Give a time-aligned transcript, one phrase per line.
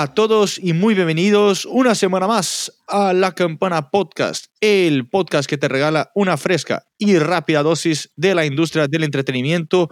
[0.00, 5.58] a todos y muy bienvenidos una semana más a La Campana Podcast, el podcast que
[5.58, 9.90] te regala una fresca y rápida dosis de la industria del entretenimiento.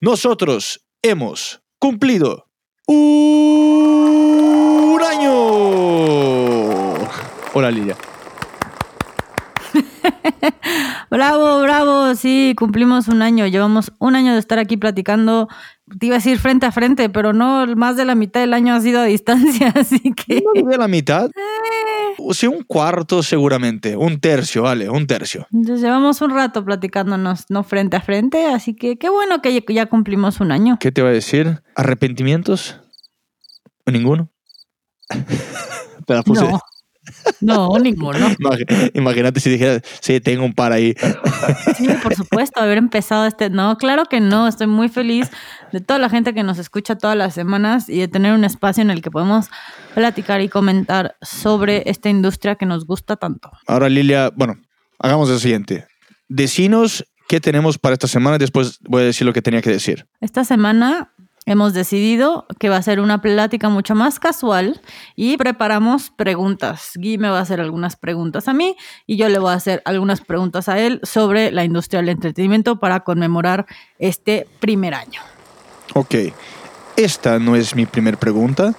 [0.00, 2.50] Nosotros hemos cumplido
[2.88, 5.34] un año.
[7.52, 7.96] Hola Lidia.
[11.14, 13.46] bravo, bravo, sí, cumplimos un año.
[13.46, 15.48] Llevamos un año de estar aquí platicando.
[15.98, 18.74] Te iba a decir frente a frente, pero no, más de la mitad del año
[18.74, 20.42] ha sido a distancia, así que...
[20.42, 21.30] ¿No de la mitad?
[22.32, 25.46] Sí, un cuarto seguramente, un tercio, vale, un tercio.
[25.52, 29.86] Entonces llevamos un rato platicándonos, no frente a frente, así que qué bueno que ya
[29.86, 30.78] cumplimos un año.
[30.80, 31.62] ¿Qué te va a decir?
[31.76, 32.80] ¿Arrepentimientos?
[33.86, 34.30] ¿Ninguno?
[36.06, 36.48] Te la puse.
[36.48, 36.60] No.
[37.40, 38.18] No, ninguno.
[38.94, 40.94] Imagínate si dijera, sí, tengo un par ahí.
[41.76, 43.50] Sí, por supuesto, haber empezado este.
[43.50, 44.48] No, claro que no.
[44.48, 45.30] Estoy muy feliz
[45.72, 48.82] de toda la gente que nos escucha todas las semanas y de tener un espacio
[48.82, 49.46] en el que podemos
[49.94, 53.50] platicar y comentar sobre esta industria que nos gusta tanto.
[53.66, 54.56] Ahora, Lilia, bueno,
[54.98, 55.86] hagamos lo siguiente.
[56.28, 58.38] Decinos qué tenemos para esta semana.
[58.38, 60.06] Después voy a decir lo que tenía que decir.
[60.20, 61.12] Esta semana
[61.46, 64.80] hemos decidido que va a ser una plática mucho más casual
[65.14, 66.92] y preparamos preguntas.
[66.96, 69.82] Guy me va a hacer algunas preguntas a mí y yo le voy a hacer
[69.84, 73.66] algunas preguntas a él sobre la industria del entretenimiento para conmemorar
[73.98, 75.20] este primer año.
[75.94, 76.14] Ok,
[76.96, 78.74] esta no es mi primera pregunta,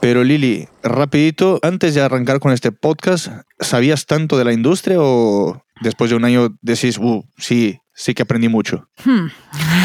[0.00, 3.28] pero Lili, rapidito, antes de arrancar con este podcast,
[3.60, 8.22] ¿sabías tanto de la industria o después de un año decís, uh, sí, sí que
[8.22, 8.88] aprendí mucho?
[9.04, 9.26] Hmm.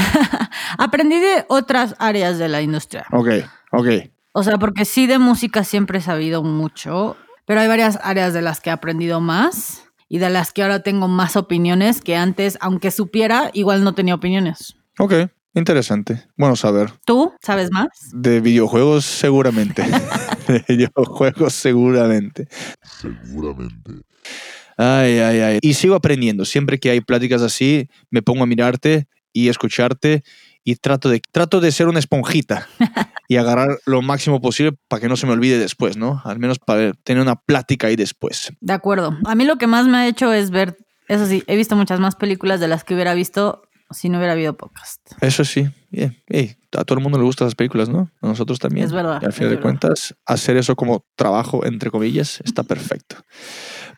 [0.78, 3.06] aprendí de otras áreas de la industria.
[3.12, 3.30] Ok,
[3.72, 3.88] ok.
[4.34, 8.42] O sea, porque sí de música siempre he sabido mucho, pero hay varias áreas de
[8.42, 12.58] las que he aprendido más y de las que ahora tengo más opiniones que antes,
[12.62, 14.76] aunque supiera, igual no tenía opiniones.
[15.00, 15.14] Ok,
[15.54, 16.28] interesante.
[16.38, 16.92] Bueno saber.
[17.06, 17.88] ¿Tú sabes más?
[18.14, 19.84] De videojuegos seguramente.
[20.48, 22.48] de videojuegos seguramente.
[22.84, 24.04] Seguramente.
[24.78, 25.60] Ay, ay, ay.
[25.62, 26.46] Y sigo aprendiendo.
[26.46, 30.24] Siempre que hay pláticas así, me pongo a mirarte y escucharte
[30.64, 32.68] y trato de, trato de ser una esponjita
[33.28, 36.22] y agarrar lo máximo posible para que no se me olvide después, ¿no?
[36.26, 38.52] Al menos para tener una plática ahí después.
[38.60, 39.18] De acuerdo.
[39.26, 40.78] A mí lo que más me ha hecho es ver,
[41.08, 44.34] eso sí, he visto muchas más películas de las que hubiera visto si no hubiera
[44.34, 45.02] habido podcast.
[45.22, 46.18] Eso sí, bien.
[46.78, 48.10] a todo el mundo le gustan las películas, ¿no?
[48.22, 48.86] A nosotros también.
[48.86, 49.20] Es verdad.
[49.22, 53.18] Y al final de cuentas, hacer eso como trabajo, entre comillas, está perfecto.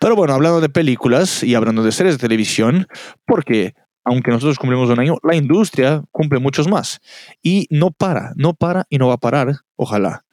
[0.03, 2.87] Pero bueno, hablando de películas y hablando de series de televisión,
[3.25, 6.99] porque aunque nosotros cumplimos un año, la industria cumple muchos más.
[7.41, 10.25] Y no para, no para y no va a parar, ojalá.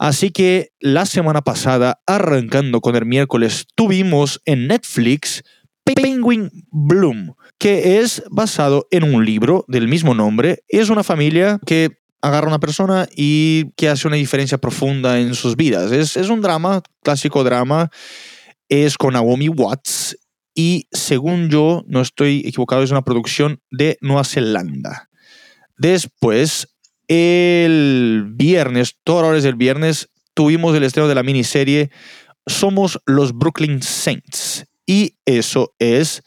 [0.00, 5.44] Así que la semana pasada, arrancando con el miércoles, tuvimos en Netflix
[5.84, 10.64] Penguin Bloom, que es basado en un libro del mismo nombre.
[10.66, 15.36] Es una familia que agarra a una persona y que hace una diferencia profunda en
[15.36, 15.92] sus vidas.
[15.92, 17.92] Es, es un drama, clásico drama
[18.82, 20.16] es con Naomi Watts
[20.54, 25.10] y según yo, no estoy equivocado, es una producción de Nueva Zelanda.
[25.76, 26.68] Después,
[27.08, 31.90] el viernes, todas horas del viernes, tuvimos el estreno de la miniserie
[32.46, 34.66] Somos los Brooklyn Saints.
[34.86, 36.22] Y eso es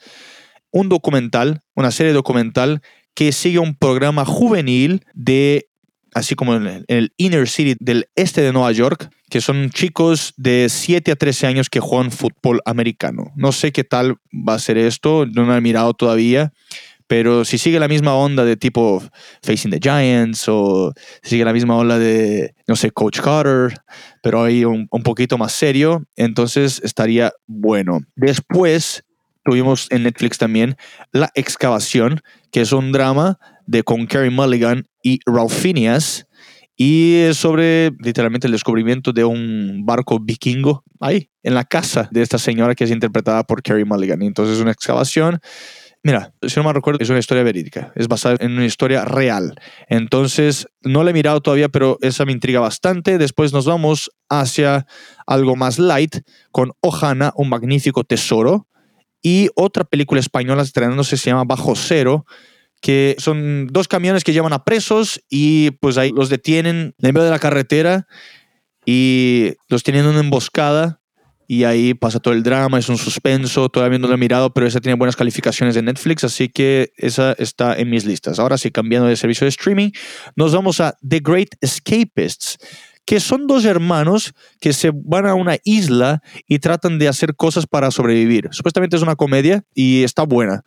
[0.70, 2.82] un documental, una serie documental
[3.14, 5.68] que sigue un programa juvenil de,
[6.14, 10.68] así como en el inner city del este de Nueva York, que son chicos de
[10.68, 13.32] 7 a 13 años que juegan fútbol americano.
[13.36, 16.52] No sé qué tal va a ser esto, no lo he mirado todavía,
[17.06, 19.02] pero si sigue la misma onda de tipo
[19.42, 20.92] Facing the Giants o
[21.22, 23.78] sigue la misma onda de, no sé, Coach Carter,
[24.22, 28.00] pero ahí un poquito más serio, entonces estaría bueno.
[28.14, 29.04] Después
[29.42, 30.76] tuvimos en Netflix también
[31.10, 32.20] La Excavación,
[32.50, 36.26] que es un drama de con Carey Mulligan y Ralph Phineas
[36.74, 42.38] y sobre literalmente el descubrimiento de un barco vikingo ahí, en la casa de esta
[42.38, 44.22] señora que es interpretada por Carrie Mulligan.
[44.22, 45.38] Y entonces es una excavación.
[46.02, 49.60] Mira, si no me recuerdo, es una historia verídica, es basada en una historia real.
[49.88, 53.18] Entonces, no la he mirado todavía, pero esa me intriga bastante.
[53.18, 54.86] Después nos vamos hacia
[55.26, 56.18] algo más light
[56.52, 58.68] con Ohana, un magnífico tesoro.
[59.20, 62.24] Y otra película española estrenándose se llama Bajo Cero,
[62.80, 67.24] que son dos camiones que llevan a presos y pues ahí los detienen en medio
[67.24, 68.06] de la carretera
[68.86, 71.00] y los tienen en una emboscada
[71.50, 74.66] y ahí pasa todo el drama, es un suspenso, todavía no lo he mirado, pero
[74.66, 78.38] esa tiene buenas calificaciones de Netflix, así que esa está en mis listas.
[78.38, 79.90] Ahora sí, cambiando de servicio de streaming,
[80.36, 82.58] nos vamos a The Great Escapists,
[83.06, 87.66] que son dos hermanos que se van a una isla y tratan de hacer cosas
[87.66, 88.48] para sobrevivir.
[88.50, 90.64] Supuestamente es una comedia y está buena.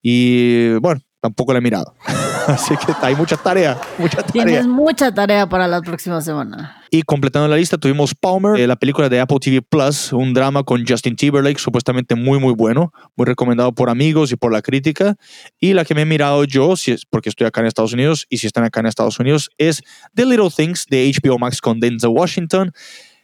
[0.00, 1.94] Y bueno, tampoco la he mirado.
[2.46, 4.44] Así que hay mucha tarea, mucha tarea.
[4.44, 6.82] Tienes mucha tarea para la próxima semana.
[6.90, 10.62] Y completando la lista tuvimos Palmer, eh, la película de Apple TV Plus, un drama
[10.64, 15.16] con Justin Timberlake, supuestamente muy muy bueno, muy recomendado por amigos y por la crítica.
[15.58, 18.26] Y la que me he mirado yo, si es porque estoy acá en Estados Unidos
[18.28, 19.80] y si están acá en Estados Unidos, es
[20.14, 22.70] The Little Things de HBO Max con Denzel Washington,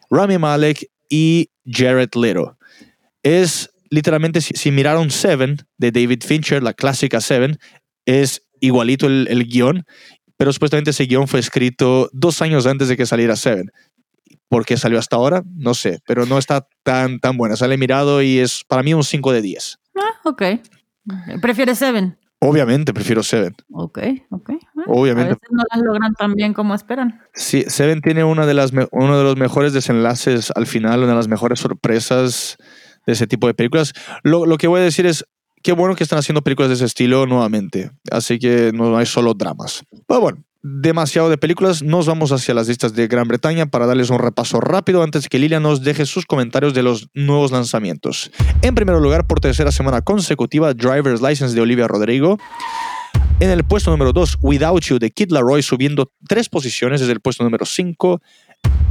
[0.08, 2.56] Rami Malek y Jared Leto.
[3.23, 7.58] Es literalmente, si, si miraron Seven de David Fincher, la clásica Seven,
[8.19, 9.85] es igualito el, el guion,
[10.37, 13.71] pero supuestamente ese guion fue escrito dos años antes de que saliera Seven.
[14.49, 15.43] ¿Por qué salió hasta ahora?
[15.55, 17.57] No sé, pero no está tan, tan buena.
[17.57, 19.79] Sale mirado y es para mí un 5 de 10.
[19.97, 20.43] Ah, ok.
[21.41, 22.19] ¿Prefieres Seven?
[22.41, 23.55] Obviamente prefiero Seven.
[23.71, 23.99] Ok,
[24.31, 24.51] ok.
[24.77, 25.33] Ah, Obviamente.
[25.33, 27.21] A veces no las logran tan bien como esperan.
[27.35, 31.17] Sí, Seven tiene una de las uno de los mejores desenlaces al final, una de
[31.17, 32.57] las mejores sorpresas
[33.07, 33.93] de ese tipo de películas.
[34.23, 35.27] Lo, lo que voy a decir es,
[35.62, 37.91] qué bueno que están haciendo películas de ese estilo nuevamente.
[38.11, 39.83] Así que no hay solo dramas.
[40.07, 41.83] Pero bueno, demasiado de películas.
[41.83, 45.39] Nos vamos hacia las listas de Gran Bretaña para darles un repaso rápido antes que
[45.39, 48.31] Lilia nos deje sus comentarios de los nuevos lanzamientos.
[48.62, 52.39] En primer lugar, por tercera semana consecutiva, Driver's License de Olivia Rodrigo.
[53.41, 57.21] En el puesto número 2, Without You de Kid Laroi subiendo tres posiciones desde el
[57.21, 58.21] puesto número 5.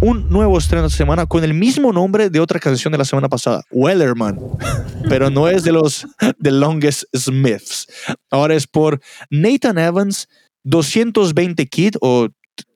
[0.01, 3.27] Un nuevo estreno de semana con el mismo nombre de otra canción de la semana
[3.27, 4.39] pasada, Wellerman.
[5.10, 6.07] Pero no es de los
[6.42, 7.88] The Longest Smiths.
[8.31, 10.30] Ahora es por Nathan Evans,
[10.63, 12.30] 220 Kid o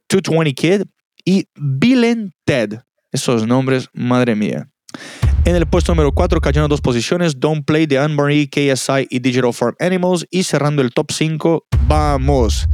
[0.10, 0.82] 220 Kid
[1.24, 2.80] y Bill Ted.
[3.14, 4.70] Esos nombres, madre mía.
[5.46, 9.54] En el puesto número 4, cayendo dos posiciones, Don't Play de Anne-Marie, KSI y Digital
[9.54, 10.26] Farm Animals.
[10.32, 12.68] Y cerrando el top 5, vamos.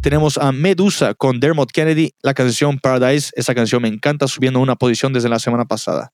[0.00, 3.30] Tenemos a Medusa con Dermot Kennedy, la canción Paradise.
[3.36, 6.12] Esa canción me encanta, subiendo una posición desde la semana pasada.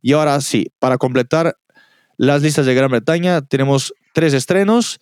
[0.00, 1.56] Y ahora sí, para completar
[2.16, 4.98] las listas de Gran Bretaña, tenemos tres estrenos.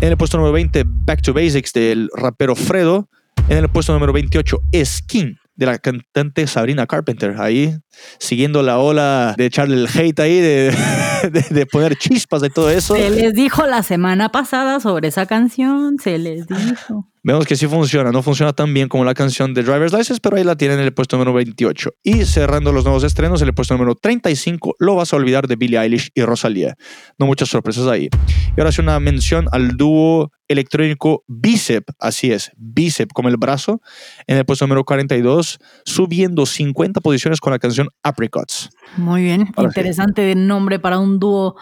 [0.00, 3.10] En el puesto número 20, Back to Basics del rapero Fredo.
[3.50, 7.34] En el puesto número 28, Skin de la cantante Sabrina Carpenter.
[7.38, 7.76] Ahí,
[8.20, 10.72] siguiendo la ola de echarle el hate ahí, de,
[11.32, 12.94] de, de poner chispas de todo eso.
[12.94, 17.10] Se les dijo la semana pasada sobre esa canción, se les dijo.
[17.28, 20.38] Vemos que sí funciona, no funciona tan bien como la canción de Driver's License, pero
[20.38, 21.90] ahí la tienen en el puesto número 28.
[22.02, 25.56] Y cerrando los nuevos estrenos, en el puesto número 35, Lo vas a olvidar de
[25.56, 26.74] Billie Eilish y Rosalía.
[27.18, 28.08] No muchas sorpresas ahí.
[28.56, 33.82] Y ahora sí una mención al dúo electrónico Bicep, así es, Bicep como el brazo,
[34.26, 38.70] en el puesto número 42, subiendo 50 posiciones con la canción Apricots.
[38.96, 39.78] Muy bien, Ahora sí.
[39.80, 41.56] interesante nombre para un dúo.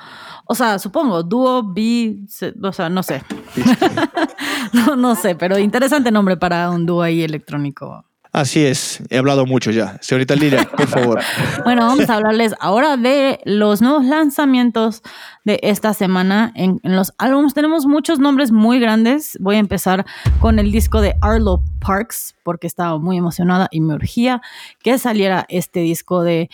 [0.46, 3.20] O sea, supongo, dúo, bi, se- o sea, no sé.
[4.72, 8.04] no, no sé, pero interesante nombre para un dúo ahí electrónico.
[8.36, 9.96] Así es, he hablado mucho ya.
[10.02, 11.20] Señorita Lilia, por favor.
[11.64, 15.02] Bueno, vamos a hablarles ahora de los nuevos lanzamientos
[15.44, 16.52] de esta semana.
[16.54, 19.38] En, en los álbumes tenemos muchos nombres muy grandes.
[19.40, 20.04] Voy a empezar
[20.38, 24.42] con el disco de Arlo Parks, porque estaba muy emocionada y me urgía
[24.82, 26.50] que saliera este disco de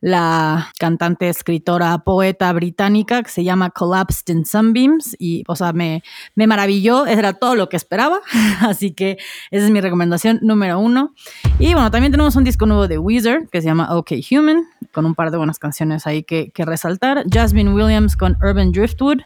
[0.00, 6.02] la cantante, escritora, poeta británica que se llama Collapsed in Sunbeams y, o sea, me,
[6.34, 8.20] me maravilló, era todo lo que esperaba,
[8.60, 9.18] así que
[9.50, 11.14] esa es mi recomendación número uno.
[11.58, 15.04] Y bueno, también tenemos un disco nuevo de Weezer que se llama OK Human, con
[15.04, 17.24] un par de buenas canciones ahí que, que resaltar.
[17.30, 19.18] Jasmine Williams con Urban Driftwood,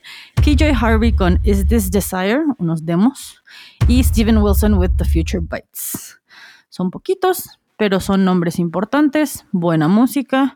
[0.43, 3.43] KJ Harvey con Is This Desire, unos demos,
[3.87, 6.21] y Steven Wilson with The Future Bites.
[6.69, 10.55] Son poquitos, pero son nombres importantes, buena música.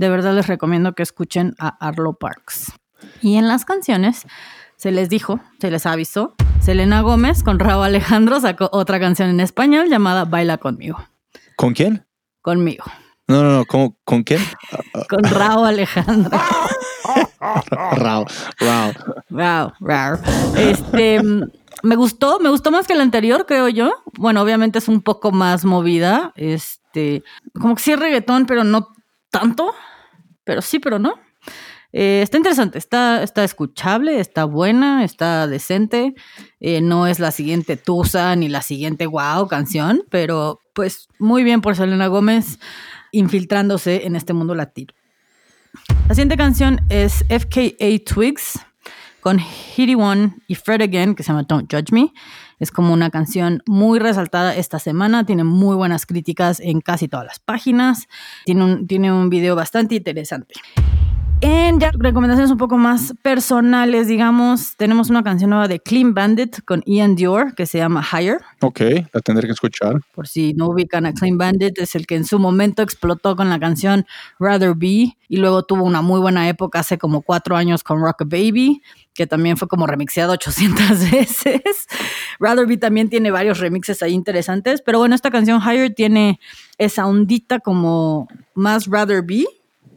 [0.00, 2.72] De verdad les recomiendo que escuchen a Arlo Parks.
[3.20, 4.26] Y en las canciones
[4.76, 9.40] se les dijo, se les avisó, Selena Gómez con Raúl Alejandro sacó otra canción en
[9.40, 10.98] español llamada Baila conmigo.
[11.54, 12.06] ¿Con quién?
[12.40, 12.84] Conmigo.
[13.28, 14.40] No, no, no, ¿cómo- ¿con quién?
[15.06, 16.30] Con Raúl Alejandro.
[17.70, 18.24] Rao,
[18.58, 18.92] Rao.
[19.28, 20.18] Wow, wow.
[20.56, 21.20] Este,
[21.82, 23.92] me gustó, me gustó más que la anterior, creo yo.
[24.16, 26.32] Bueno, obviamente es un poco más movida.
[26.36, 27.22] Este,
[27.60, 28.88] como que sí es reggaetón, pero no
[29.30, 29.74] tanto.
[30.50, 31.14] Pero sí, pero no.
[31.92, 36.12] Eh, está interesante, está, está escuchable, está buena, está decente.
[36.58, 41.60] Eh, no es la siguiente Tusa ni la siguiente Wow canción, pero pues muy bien
[41.60, 42.58] por Selena Gómez
[43.12, 44.92] infiltrándose en este mundo latino.
[46.08, 48.58] La siguiente canción es FKA Twigs
[49.20, 52.12] con Hitty One y Fred Again, que se llama Don't Judge Me.
[52.60, 57.26] Es como una canción muy resaltada esta semana, tiene muy buenas críticas en casi todas
[57.26, 58.06] las páginas,
[58.44, 60.54] tiene un, tiene un video bastante interesante.
[61.42, 66.62] En ya recomendaciones un poco más personales, digamos, tenemos una canción nueva de Clean Bandit
[66.66, 68.42] con Ian Dior que se llama Higher.
[68.60, 68.80] Ok,
[69.10, 70.00] la tendré que escuchar.
[70.14, 73.48] Por si no ubican a Clean Bandit, es el que en su momento explotó con
[73.48, 74.04] la canción
[74.38, 78.22] Rather Be y luego tuvo una muy buena época hace como cuatro años con Rock
[78.22, 78.82] a Baby,
[79.14, 81.86] que también fue como remixeado 800 veces.
[82.38, 86.38] Rather Be también tiene varios remixes ahí interesantes, pero bueno, esta canción Higher tiene
[86.76, 89.46] esa ondita como más Rather Be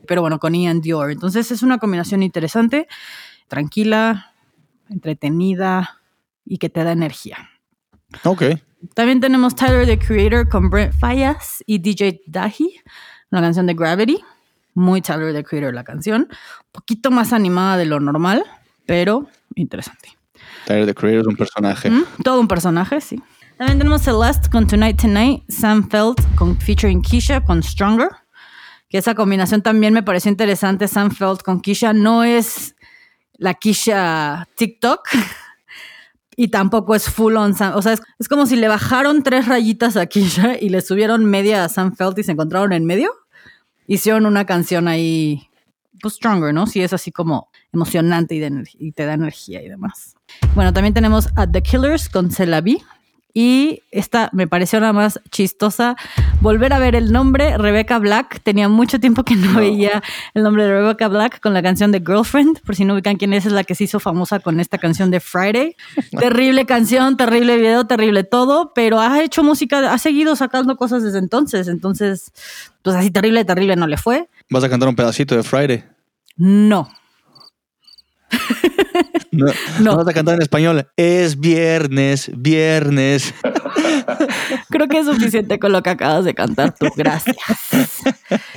[0.08, 1.12] pero bueno, con Ian Dior.
[1.12, 2.88] Entonces es una combinación interesante,
[3.48, 4.34] tranquila,
[4.90, 6.02] entretenida
[6.46, 7.50] y que te da energía.
[8.24, 8.44] Ok.
[8.94, 12.82] También tenemos Tyler the Creator con Brent Fallas y DJ Dahi,
[13.32, 14.20] una canción de Gravity.
[14.76, 16.28] Muy Tyler the Creator la canción.
[16.30, 18.44] Un poquito más animada de lo normal,
[18.86, 20.10] pero interesante.
[20.66, 21.90] Tyler the Creator es un personaje.
[21.90, 22.06] ¿Mm?
[22.24, 23.22] Todo un personaje, sí.
[23.58, 28.10] También tenemos Celeste con Tonight Tonight, Sam Felt con featuring Keisha con Stronger
[28.94, 31.94] que esa combinación también me pareció interesante, Sam Felt con Kisha.
[31.94, 32.76] No es
[33.40, 35.08] la Kisha TikTok
[36.36, 37.74] y tampoco es full on Sam.
[37.76, 41.66] O sea, es, como si le bajaron tres rayitas a Kisha y le subieron media
[41.66, 43.10] a Sam Felt y se encontraron en medio.
[43.88, 45.50] Hicieron una canción ahí,
[46.00, 46.68] pues stronger, ¿no?
[46.68, 48.44] Si es así como emocionante y,
[48.78, 50.14] y, te da energía y demás.
[50.54, 52.84] Bueno, también tenemos a The Killers con Celavi,
[53.34, 55.96] y esta me pareció nada más chistosa.
[56.40, 58.42] Volver a ver el nombre, Rebecca Black.
[58.44, 60.04] Tenía mucho tiempo que no, veía
[60.36, 62.62] el nombre de Rebecca Black con la canción de Girlfriend.
[62.62, 65.10] Por si no ubican quién es, es la que se hizo famosa con esta canción
[65.10, 65.76] de Friday.
[66.20, 71.18] terrible canción, terrible video, terrible todo, pero ha hecho música, ha seguido sacando cosas desde
[71.18, 71.68] entonces.
[71.68, 72.32] Entonces,
[72.84, 74.30] pues así terrible, terrible no le fue.
[74.52, 75.84] ¿Vas a cantar un pedacito de Friday?
[76.38, 76.88] No.
[79.34, 79.48] No,
[79.80, 79.98] no.
[79.98, 80.88] vas a cantar en español.
[80.96, 83.34] Es viernes, viernes.
[84.70, 86.88] Creo que es suficiente con lo que acabas de cantar tú.
[86.96, 87.38] Gracias.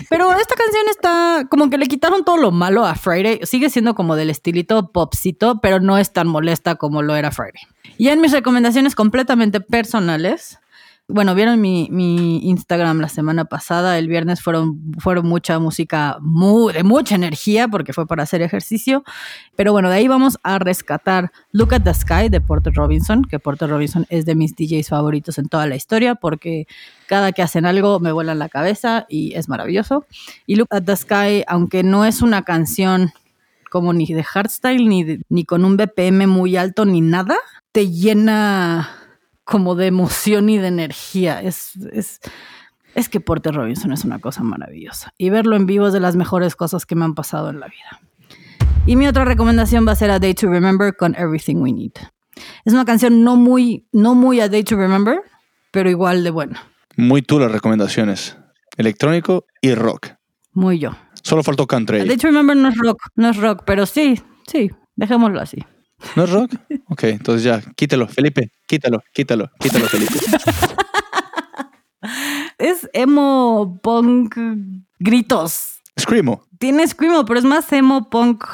[0.09, 3.41] Pero esta canción está como que le quitaron todo lo malo a Friday.
[3.43, 7.63] Sigue siendo como del estilito popcito, pero no es tan molesta como lo era Friday.
[7.99, 10.59] Y en mis recomendaciones completamente personales,
[11.09, 11.87] bueno, vieron mi,
[12.43, 13.97] Instagram la semana pasada.
[13.97, 19.05] El viernes fueron, fueron mucha música de mucha energía porque fue para hacer ejercicio.
[19.55, 23.39] Pero bueno, de ahí vamos a rescatar Look at the Sky de Porter Robinson, que
[23.39, 26.67] Porter Robinson es de mis DJs favoritos en toda la historia porque
[27.07, 30.07] cada que hacen algo me vuelan la cabeza y es maravilloso.
[30.45, 33.13] Y Look at the Sky, aunque no es una canción
[33.71, 37.37] como ni de hardstyle, ni, ni con un BPM muy alto, ni nada,
[37.71, 39.06] te llena
[39.47, 41.41] como de emoción y de energía.
[41.41, 42.21] Es, es,
[42.95, 45.15] es que Porter Robinson es una cosa maravillosa.
[45.17, 47.69] Y verlo en vivo es de las mejores cosas que me han pasado en la
[47.69, 48.01] vida.
[48.85, 51.93] Y mi otra recomendación va a ser A Day to Remember con Everything We Need.
[52.65, 55.21] Es una canción no muy, no muy A Day to Remember,
[55.71, 56.63] pero igual de buena.
[56.97, 58.37] Muy tú las recomendaciones.
[58.77, 60.09] Electrónico y rock.
[60.53, 60.91] Muy yo.
[61.23, 62.01] Solo faltó country.
[62.01, 65.65] A Day to Remember no es rock, no es rock, pero sí, sí, dejémoslo así.
[66.15, 66.55] ¿No es rock?
[66.89, 70.15] Ok, entonces ya, quítalo, Felipe, quítalo, quítalo, quítalo, Felipe.
[72.59, 74.37] es emo punk
[74.99, 75.81] gritos.
[75.99, 76.43] Screamo.
[76.59, 78.45] Tiene screamo, pero es más emo punk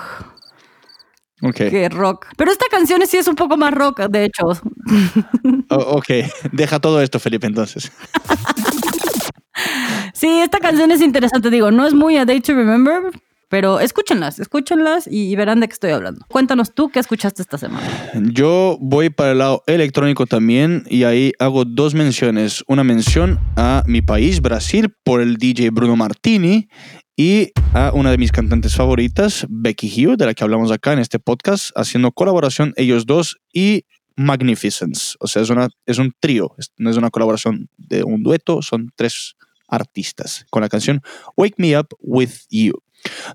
[1.50, 2.26] que rock.
[2.37, 4.46] Pero esta canción sí es un poco más rock, de hecho.
[5.70, 6.06] ok,
[6.52, 7.90] deja todo esto, Felipe, entonces.
[10.14, 13.11] sí, esta canción es interesante, digo, no es muy A Day to Remember,
[13.52, 16.25] pero escúchenlas, escúchenlas y verán de qué estoy hablando.
[16.28, 17.87] Cuéntanos tú qué escuchaste esta semana.
[18.32, 22.64] Yo voy para el lado electrónico también y ahí hago dos menciones.
[22.66, 26.71] Una mención a mi país, Brasil, por el DJ Bruno Martini
[27.14, 31.00] y a una de mis cantantes favoritas, Becky Hill, de la que hablamos acá en
[31.00, 33.85] este podcast, haciendo colaboración ellos dos y
[34.16, 35.14] Magnificence.
[35.21, 38.92] O sea, es, una, es un trío, no es una colaboración de un dueto, son
[38.97, 39.37] tres
[39.73, 41.02] artistas con la canción
[41.37, 42.75] Wake Me Up With You.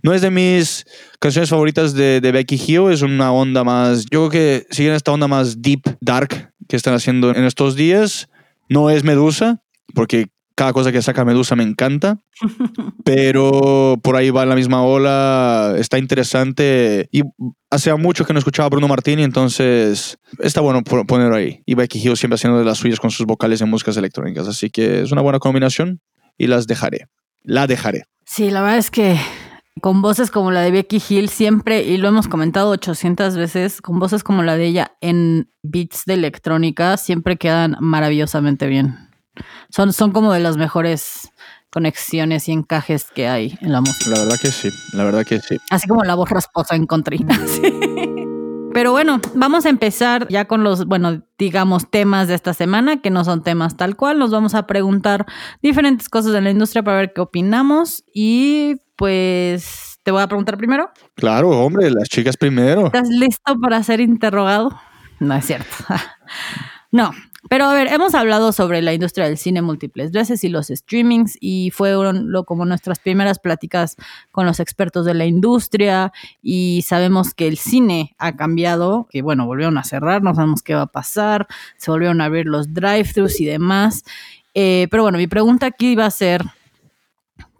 [0.01, 0.85] No es de mis
[1.19, 5.27] canciones favoritas de, Becky Hill, es una onda más, yo creo que siguen esta onda
[5.27, 8.29] más deep, dark que están haciendo en estos días.
[8.69, 9.61] No es Medusa,
[9.93, 12.17] porque cada cosa que saca Medusa me encanta,
[13.03, 17.21] pero por ahí va en la misma ola, está interesante y
[17.69, 21.61] hace mucho que no escuchaba a Bruno Martini, entonces está bueno ponerlo ahí.
[21.65, 24.69] Y Becky Hill siempre haciendo de las suyas con sus vocales en músicas electrónicas, así
[24.69, 26.01] que es una buena combinación
[26.37, 27.07] y las dejaré.
[27.43, 28.03] La dejaré.
[28.25, 29.17] Sí, la verdad es que
[29.81, 33.99] con voces como la de Becky Hill siempre, y lo hemos comentado 800 veces, con
[33.99, 39.09] voces como la de ella en beats de electrónica, siempre quedan maravillosamente bien.
[39.69, 41.29] Son, son como de las mejores
[41.69, 44.09] conexiones y encajes que hay en la música.
[44.11, 45.57] La verdad que sí, la verdad que sí.
[45.69, 47.23] Así como la voz rasposa en country.
[48.77, 53.09] Pero bueno, vamos a empezar ya con los, bueno, digamos, temas de esta semana, que
[53.09, 54.19] no son temas tal cual.
[54.19, 55.25] Nos vamos a preguntar
[55.63, 60.57] diferentes cosas de la industria para ver qué opinamos y pues te voy a preguntar
[60.57, 60.91] primero.
[61.15, 62.85] Claro, hombre, las chicas primero.
[62.85, 64.79] ¿Estás listo para ser interrogado?
[65.19, 65.75] No es cierto.
[66.91, 67.13] no,
[67.49, 71.37] pero a ver, hemos hablado sobre la industria del cine múltiples veces y los streamings
[71.39, 73.95] y fueron lo, como nuestras primeras pláticas
[74.31, 76.11] con los expertos de la industria
[76.41, 80.75] y sabemos que el cine ha cambiado, que bueno, volvieron a cerrar, no sabemos qué
[80.75, 84.03] va a pasar, se volvieron a abrir los drive-thrus y demás.
[84.53, 86.43] Eh, pero bueno, mi pregunta aquí va a ser,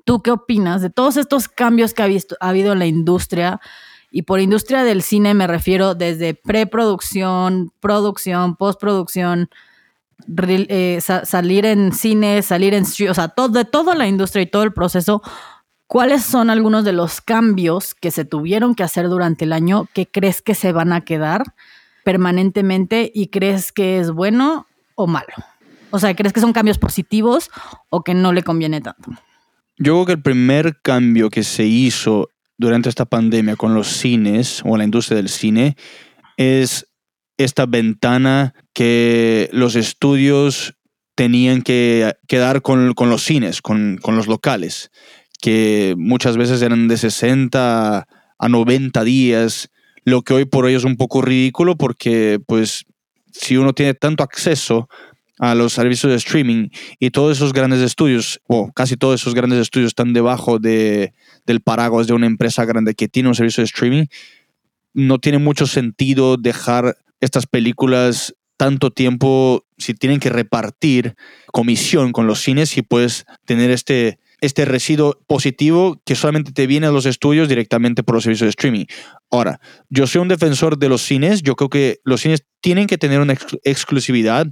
[0.04, 3.62] ¿tú qué opinas de todos estos cambios que ha, visto, ha habido en la industria?
[4.10, 9.50] Y por industria del cine me refiero desde preproducción, producción, postproducción,
[10.38, 14.48] eh, salir en cine, salir en stream, o sea, todo, de toda la industria y
[14.48, 15.22] todo el proceso.
[15.88, 20.06] ¿Cuáles son algunos de los cambios que se tuvieron que hacer durante el año que
[20.06, 21.44] crees que se van a quedar
[22.04, 25.34] permanentemente y crees que es bueno o malo?
[25.92, 27.50] O sea, ¿crees que son cambios positivos
[27.90, 29.12] o que no le conviene tanto?
[29.78, 34.62] Yo creo que el primer cambio que se hizo durante esta pandemia con los cines
[34.66, 35.78] o la industria del cine
[36.36, 36.87] es
[37.38, 40.76] esta ventana que los estudios
[41.16, 44.92] tenían que quedar con, los cines, con, los locales,
[45.42, 48.08] que muchas veces eran de 60
[48.40, 49.70] a 90 días,
[50.04, 52.86] lo que hoy por hoy es un poco ridículo porque pues
[53.32, 54.88] si uno tiene tanto acceso
[55.40, 59.60] a los servicios de streaming y todos esos grandes estudios, o casi todos esos grandes
[59.60, 61.14] estudios están debajo de,
[61.46, 64.06] del paraguas de una empresa grande que tiene un servicio de streaming,
[64.94, 71.16] no tiene mucho sentido dejar estas películas tanto tiempo si tienen que repartir
[71.52, 76.88] comisión con los cines y puedes tener este, este residuo positivo que solamente te viene
[76.88, 78.86] a los estudios directamente por los servicios de streaming.
[79.30, 79.60] Ahora,
[79.90, 83.20] yo soy un defensor de los cines, yo creo que los cines tienen que tener
[83.22, 84.48] una exclusividad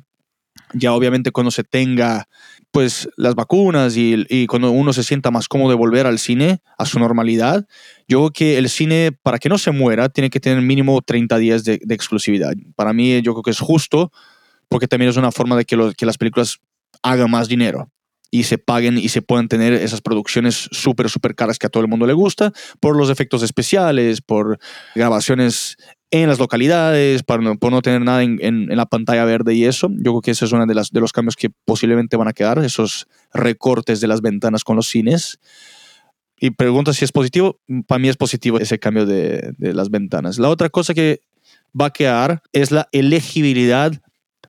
[0.74, 2.28] ya obviamente cuando se tenga
[2.72, 6.86] pues las vacunas y, cuando uno se sienta más cómodo de volver al cine, a
[6.86, 7.66] su normalidad,
[8.08, 11.38] yo creo que el cine, para que no se muera, tiene que tener mínimo 30
[11.38, 12.54] días de, exclusividad.
[12.76, 14.12] Para mí yo creo que es justo,
[14.68, 16.60] porque también es una forma de que, que las películas
[17.02, 17.90] hagan más dinero
[18.36, 21.82] y se paguen y se puedan tener esas producciones súper, súper caras que a todo
[21.82, 24.60] el mundo le gusta, por los efectos especiales, por
[24.94, 25.78] grabaciones
[26.12, 29.90] en las localidades, para no, por no tener nada en, la pantalla verde y eso.
[29.92, 32.34] Yo creo que ese es uno de, las, de los cambios que posiblemente van a
[32.34, 35.40] quedar, esos recortes de las ventanas con los cines.
[36.38, 37.60] Y pregunta si es positivo.
[37.88, 40.38] Para mí es positivo ese cambio de, de las ventanas.
[40.38, 41.22] La otra cosa que
[41.80, 43.92] va a quedar es la elegibilidad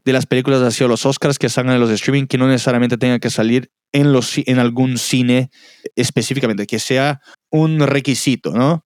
[0.04, 3.18] de las películas hacia los Oscars que salgan en los streaming, que no necesariamente tengan
[3.18, 5.50] que salir en, los, en algún cine
[5.96, 8.84] específicamente, que sea un requisito, ¿no?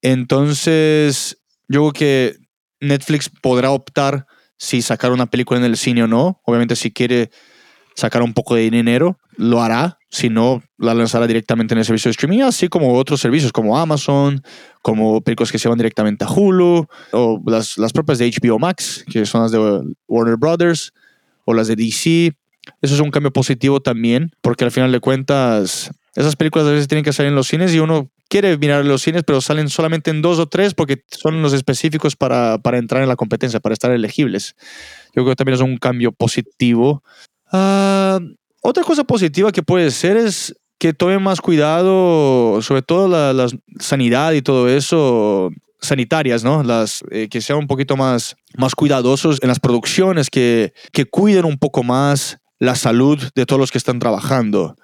[0.00, 1.41] Entonces,
[1.72, 2.36] yo creo que
[2.80, 4.26] Netflix podrá optar
[4.58, 6.40] si sacar una película en el cine o no.
[6.44, 7.30] Obviamente, si quiere
[7.94, 9.98] sacar un poco de dinero, lo hará.
[10.10, 13.78] Si no, la lanzará directamente en el servicio de streaming, así como otros servicios como
[13.78, 14.42] Amazon,
[14.82, 19.04] como películas que se van directamente a Hulu, o las, las propias de HBO Max,
[19.10, 20.92] que son las de Warner Brothers,
[21.46, 22.36] o las de DC.
[22.82, 26.88] Eso es un cambio positivo también, porque al final de cuentas, esas películas a veces
[26.88, 30.10] tienen que salir en los cines y uno quiere mirar los cines, pero salen solamente
[30.10, 33.72] en dos o tres porque son los específicos para, para entrar en la competencia, para
[33.72, 34.54] estar elegibles.
[35.14, 37.02] Yo creo que también es un cambio positivo.
[37.52, 43.46] Uh, otra cosa positiva que puede ser es que tomen más cuidado, sobre todo la,
[43.78, 46.62] sanidad y todo eso, sanitarias, ¿no?
[46.62, 51.44] Las, eh, que sean un poquito más, más cuidadosos en las producciones, que, que cuiden
[51.44, 54.76] un poco más la salud de todos los que están trabajando.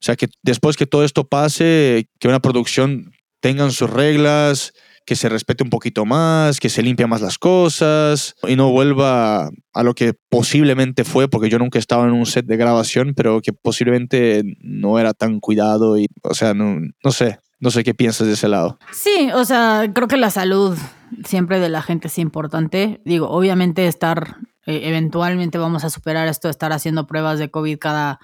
[0.00, 4.72] O sea, que después que todo esto pase, que una producción tengan sus reglas,
[5.04, 9.50] que se respete un poquito más, que se limpie más las cosas y no vuelva
[9.72, 13.40] a lo que posiblemente fue, porque yo nunca estaba en un set de grabación, pero
[13.40, 17.94] que posiblemente no era tan cuidado y, o sea, no, no sé, no sé qué
[17.94, 18.78] piensas de ese lado.
[18.92, 20.78] Sí, o sea, creo que la salud
[21.24, 23.00] siempre de la gente es importante.
[23.04, 24.36] Digo, obviamente estar,
[24.66, 28.20] eh, eventualmente vamos a superar esto, estar haciendo pruebas de COVID cada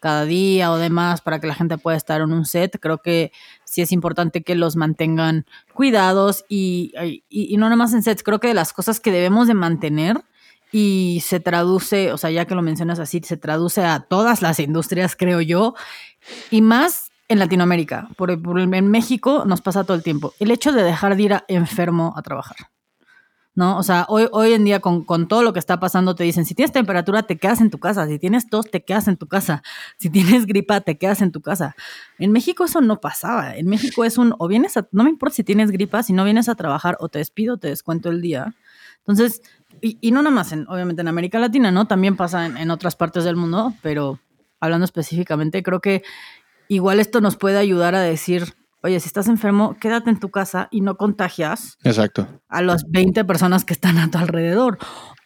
[0.00, 2.78] cada día o demás para que la gente pueda estar en un set.
[2.80, 3.32] Creo que
[3.64, 6.92] sí es importante que los mantengan cuidados y,
[7.28, 8.22] y, no nada más en sets.
[8.22, 10.22] Creo que de las cosas que debemos de mantener
[10.72, 14.60] y se traduce, o sea, ya que lo mencionas así, se traduce a todas las
[14.60, 15.74] industrias, creo yo,
[16.50, 18.08] y más en Latinoamérica.
[18.16, 20.34] Por, en México nos pasa todo el tiempo.
[20.38, 22.56] El hecho de dejar de ir enfermo a trabajar.
[23.58, 23.76] ¿No?
[23.76, 26.54] O sea, hoy, hoy en día con, todo lo que está pasando te dicen, si
[26.54, 29.64] tienes temperatura, te quedas en tu casa, si tienes tos, te quedas en tu casa,
[29.96, 31.74] si tienes gripa, te quedas en tu casa.
[32.20, 35.34] En México eso no pasaba, en México es un, o vienes a, no me importa
[35.34, 38.54] si tienes gripa, si no vienes a trabajar, o te despido, te descuento el día.
[38.98, 39.42] Entonces,
[39.80, 41.88] y, no nada más, en, obviamente en América Latina, ¿no?
[41.88, 44.20] También pasa en, en otras partes del mundo, pero
[44.60, 46.04] hablando específicamente, creo que
[46.68, 50.68] igual esto nos puede ayudar a decir, oye, si estás enfermo, quédate en tu casa
[50.70, 52.26] y no contagias Exacto.
[52.48, 54.78] a las 20 personas que están a tu alrededor.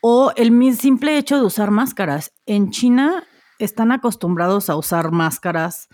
[0.03, 2.33] O el simple hecho de usar máscaras.
[2.47, 3.25] En China
[3.59, 5.89] están acostumbrados a usar máscaras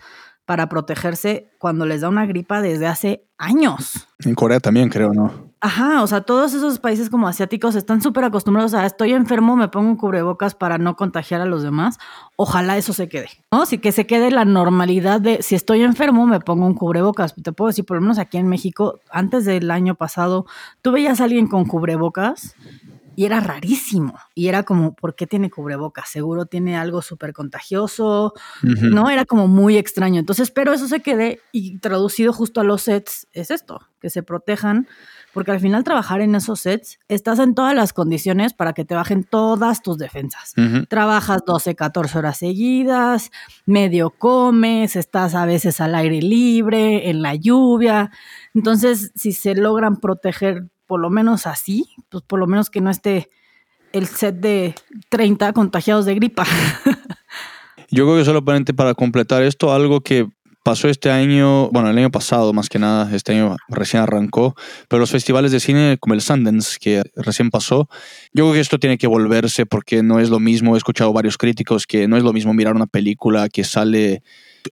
[0.49, 4.07] para protegerse cuando les da una gripa desde hace años.
[4.25, 5.51] En Corea también creo, ¿no?
[5.61, 9.67] Ajá, o sea, todos esos países como asiáticos están súper acostumbrados a estoy enfermo, me
[9.67, 11.99] pongo un cubrebocas para no contagiar a los demás.
[12.35, 13.67] Ojalá eso se quede, ¿no?
[13.67, 17.35] Sí, que se quede la normalidad de si estoy enfermo, me pongo un cubrebocas.
[17.35, 20.47] Te puedo decir, por lo menos aquí en México, antes del año pasado,
[20.81, 22.55] tú veías a alguien con cubrebocas
[23.19, 24.17] y era rarísimo.
[24.33, 26.07] Y era como, ¿por qué tiene cubrebocas?
[26.07, 28.33] Seguro tiene algo súper contagioso.
[28.61, 29.09] ¿no?
[29.09, 30.21] Era como muy extraño.
[30.21, 34.23] Entonces, espero eso se quede y traducido justo a los sets es esto, que se
[34.23, 34.87] protejan,
[35.33, 38.95] porque al final trabajar en esos sets estás en todas las condiciones para que te
[38.95, 40.53] bajen todas tus defensas.
[40.55, 40.85] Ujú.
[40.85, 43.31] Trabajas 12, 14 horas seguidas,
[43.65, 48.11] medio comes, estás a veces al aire libre, en la lluvia.
[48.53, 52.89] Entonces, si se logran proteger por lo menos así, pues por lo menos que no
[52.89, 53.29] esté
[53.93, 54.73] el set de
[55.09, 56.47] 30 contagiados de gripa.
[57.91, 60.27] Yo creo que solamente para completar esto, algo que
[60.63, 64.55] pasó este año, bueno, el año pasado más que nada, este año recién arrancó,
[64.87, 67.87] pero los festivales de cine como el Sundance, que recién pasó,
[68.33, 71.37] yo creo que esto tiene que volverse porque no es lo mismo, he escuchado varios
[71.37, 74.23] críticos que no es lo mismo mirar una película que sale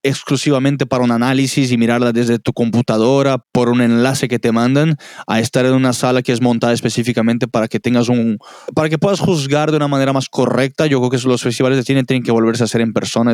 [0.04, 4.98] exclusivamente para un análisis y mirarla desde tu computadora por un enlace que te mandan
[5.28, 8.38] a estar en una sala que es montada específicamente para que tengas un
[8.76, 10.88] para que puedas juzgar de una manera más correcta.
[10.88, 13.34] Yo creo que los festivales de cine tienen que volverse a hacer en persona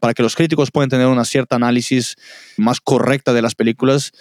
[0.00, 2.16] para que los críticos puedan tener una cierta análisis
[2.56, 4.12] más correcta de las películas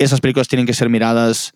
[0.00, 1.52] esas películas tienen que ser miradas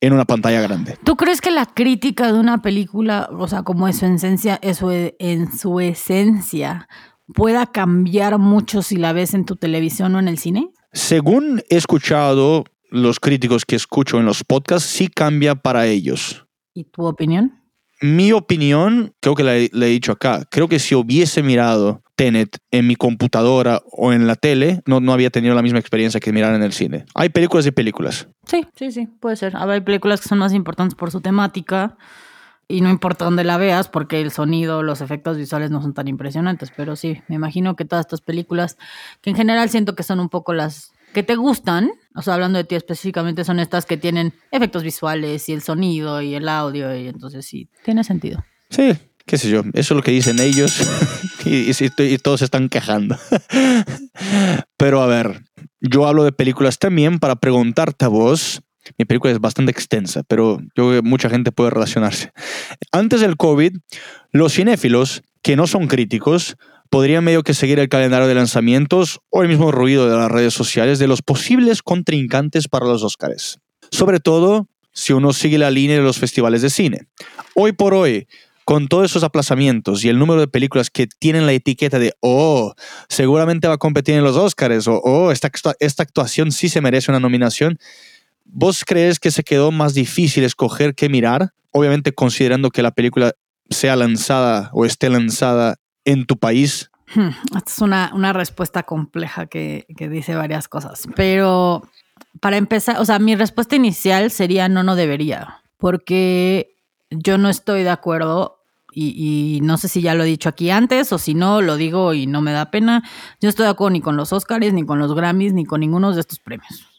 [0.00, 0.98] en una pantalla grande.
[1.04, 4.90] ¿Tú crees que la crítica de una película, o sea, como en su esencia, eso
[4.90, 6.88] e- en su esencia,
[7.32, 10.68] pueda cambiar mucho si la ves en tu televisión o en el cine?
[10.92, 16.84] según he escuchado los críticos que escucho en los podcasts sí cambia para ellos ¿Y
[16.84, 17.60] tu opinión?
[18.00, 22.86] mi opinión, creo que la he- dicho acá, creo que si hubiese mirado Tenet en
[22.86, 26.54] mi computadora o en la tele, no, no había tenido la misma experiencia que mirar
[26.54, 27.06] en el cine.
[27.14, 28.28] Hay películas y películas.
[28.46, 29.56] Sí, sí, sí, puede ser.
[29.56, 31.96] A ver, hay películas que son más importantes por su temática
[32.68, 36.08] y no importa dónde la veas porque el sonido, los efectos visuales no son tan
[36.08, 38.76] impresionantes, pero sí, me imagino que todas estas películas,
[39.20, 42.58] que en general siento que son un poco las que te gustan, o sea, hablando
[42.58, 46.94] de ti específicamente, son estas que tienen efectos visuales y el sonido y el audio
[46.94, 48.44] y entonces sí, tiene sentido.
[48.68, 50.76] Sí, qué sé yo, eso es lo que dicen ellos
[51.44, 53.16] y, todos están quejando.
[54.76, 55.44] Pero a ver,
[55.80, 58.62] yo hablo de películas también para preguntarte a vos.
[58.98, 62.32] Mi película es bastante extensa, pero yo mucha gente puede relacionarse.
[62.92, 63.76] Antes del COVID,
[64.32, 66.56] los cinéfilos, que no son críticos,
[66.90, 70.54] podrían medio que seguir el calendario de lanzamientos o el mismo ruido de las redes
[70.54, 73.58] sociales de los posibles contrincantes para los Oscars.
[73.90, 77.08] Sobre todo si uno sigue la línea de los festivales de cine.
[77.54, 78.26] Hoy por hoy,
[78.64, 82.74] con todos esos aplazamientos y el número de películas que tienen la etiqueta de, oh,
[83.08, 87.10] seguramente va a competir en los Oscars, o oh, esta, esta actuación sí se merece
[87.10, 87.78] una nominación,
[88.44, 91.50] ¿vos crees que se quedó más difícil escoger qué mirar?
[91.70, 93.32] Obviamente considerando que la película
[93.70, 96.90] sea lanzada o esté lanzada en tu país.
[97.14, 101.06] Hmm, Esta es una, una respuesta compleja que, que dice varias cosas.
[101.16, 101.82] Pero
[102.40, 105.62] para empezar, o sea, mi respuesta inicial sería no, no debería.
[105.78, 106.76] Porque
[107.10, 108.60] yo no estoy de acuerdo.
[108.96, 111.76] Y, y no sé si ya lo he dicho aquí antes o si no, lo
[111.76, 113.02] digo y no me da pena.
[113.40, 116.12] Yo estoy de acuerdo ni con los Oscars, ni con los Grammys, ni con ninguno
[116.12, 116.93] de estos premios.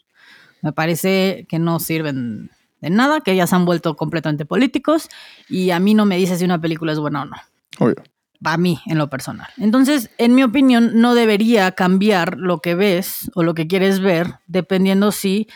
[0.66, 2.50] Me parece que no sirven
[2.80, 5.08] de nada, que ya se han vuelto completamente políticos.
[5.48, 7.36] Y a mí no me dice si una película es buena o no
[7.78, 8.02] Obvio.
[8.42, 9.46] a mí en lo personal.
[9.58, 14.40] Entonces, en mi opinión, no debería cambiar lo que ves o lo que quieres ver,
[14.48, 15.46] dependiendo si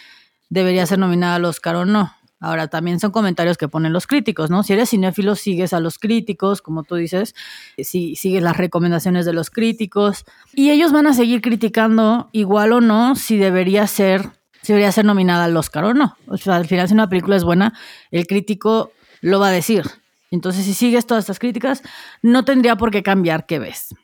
[0.48, 2.14] debería ser nominada al Oscar o no.
[2.38, 4.62] Ahora, también son comentarios que ponen los críticos, ¿no?
[4.62, 7.34] Si eres cinéfilo, sigues a los críticos, como tú dices,
[7.76, 12.80] si sigues las recomendaciones de los críticos, y ellos van a seguir criticando, igual o
[12.80, 14.30] no, si debería ser,
[14.62, 16.16] si debería ser nominada al Oscar o no.
[16.26, 17.72] O sea, al final, si una película es buena,
[18.10, 19.84] el crítico lo va a decir.
[20.30, 21.82] Entonces, si sigues todas estas críticas,
[22.22, 23.94] no tendría por qué cambiar qué ves.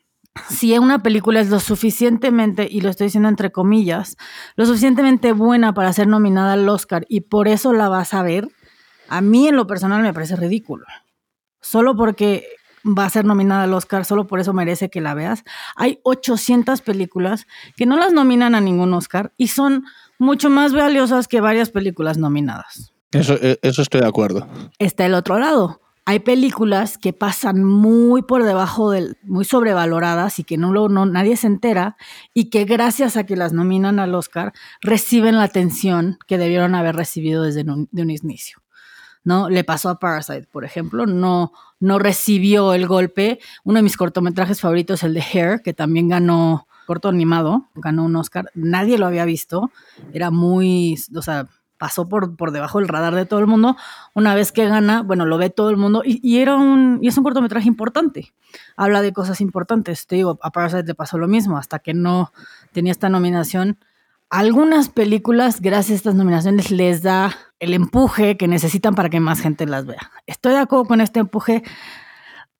[0.49, 4.17] Si una película es lo suficientemente, y lo estoy diciendo entre comillas,
[4.55, 8.47] lo suficientemente buena para ser nominada al Oscar y por eso la vas a ver,
[9.09, 10.85] a mí en lo personal me parece ridículo.
[11.61, 12.45] Solo porque
[12.85, 15.43] va a ser nominada al Oscar, solo por eso merece que la veas.
[15.75, 19.85] Hay 800 películas que no las nominan a ningún Oscar y son
[20.19, 24.47] mucho más valiosas que varias películas nominadas Eso, eh, eso estoy de acuerdo.
[24.79, 25.81] está el otro lado.
[26.05, 31.05] hay películas que pasan muy por debajo del, muy sobrevaloradas y que no, lo, no
[31.05, 31.97] nadie se entera
[32.33, 36.95] y que gracias a que las nominan al Oscar reciben la atención que debieron haber
[36.95, 38.59] recibido desde un, de un inicio.
[39.27, 39.49] ¿no?
[39.49, 41.51] Le pasó a Parasite, por ejemplo, no,
[41.81, 43.39] no recibió el golpe.
[43.65, 48.05] Uno de mis cortometrajes favoritos es el de Hair, que también ganó corto animado, ganó
[48.05, 48.49] un Oscar.
[48.55, 49.69] Nadie lo había visto.
[50.13, 51.47] Era muy, o sea,
[51.77, 53.75] pasó por, por debajo del radar de todo el mundo.
[54.15, 57.17] Una vez que gana, bueno, lo ve todo el mundo y, era un, y es
[57.17, 58.33] un cortometraje importante.
[58.77, 60.07] Habla de cosas importantes.
[60.07, 62.31] Te digo, a Parasite le pasó lo mismo, hasta que no
[62.71, 63.77] tenía esta nominación.
[64.29, 69.41] Algunas películas, gracias a estas nominaciones, les da el empuje que necesitan para que más
[69.41, 70.11] gente las vea.
[70.25, 71.63] Estoy de acuerdo con este empuje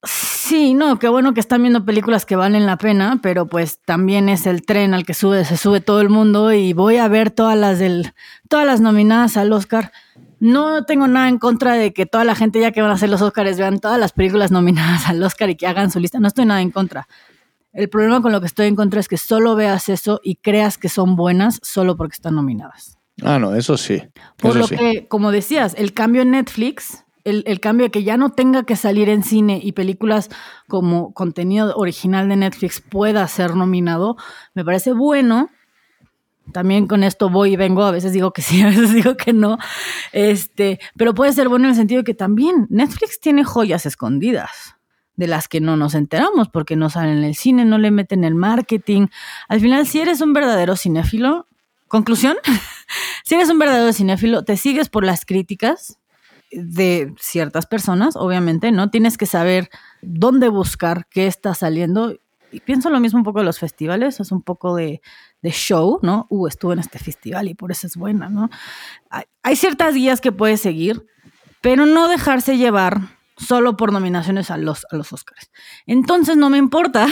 [0.04, 4.30] Sí, no, qué bueno que están viendo películas que valen la pena, pero pues también
[4.30, 7.32] es el tren al que sube, se sube todo el mundo y voy a ver
[7.32, 8.14] todas las del,
[8.48, 9.92] todas las nominadas al Oscar.
[10.40, 13.10] No tengo nada en contra de que toda la gente ya que van a hacer
[13.10, 16.20] los Oscars vean todas las películas nominadas al Oscar y que hagan su lista.
[16.20, 17.08] No estoy nada en contra.
[17.74, 20.78] El problema con lo que estoy en contra es que solo veas eso y creas
[20.78, 22.98] que son buenas solo porque están nominadas.
[23.24, 24.02] Ah, no, eso sí.
[24.38, 24.78] Por eso lo sí.
[24.78, 28.76] que, como decías, el cambio en Netflix el, cambio de que ya no tenga que
[28.76, 30.30] salir en cine y películas
[30.68, 34.16] como contenido original de Netflix pueda ser nominado,
[34.54, 35.50] me parece bueno.
[36.54, 39.34] También con esto voy y vengo, a veces digo que sí, a veces digo que
[39.34, 39.58] no.
[40.14, 44.78] Este, pero puede ser bueno en el sentido de que también Netflix tiene joyas escondidas
[45.18, 48.24] de las que no nos enteramos porque no salen en el cine, no le meten
[48.24, 49.08] el marketing.
[49.50, 51.48] Al final, si eres un verdadero cinéfilo,
[51.88, 52.38] conclusión,
[53.26, 56.00] si eres un verdadero cinéfilo, te sigues por las críticas,
[56.52, 58.90] de ciertas personas, obviamente, ¿no?
[58.90, 59.70] Tienes que saber
[60.02, 62.16] dónde buscar, qué está saliendo.
[62.52, 65.02] Y pienso lo mismo un poco de los festivales, es un poco de,
[65.42, 66.28] de show, ¿no?
[66.30, 68.50] Uh, estuve en este festival y por eso es buena, ¿no?
[69.10, 71.06] Hay, hay ciertas guías que puedes seguir,
[71.62, 75.52] pero no dejarse llevar solo por nominaciones a los, a los Oscars.
[75.86, 77.08] Entonces no me importa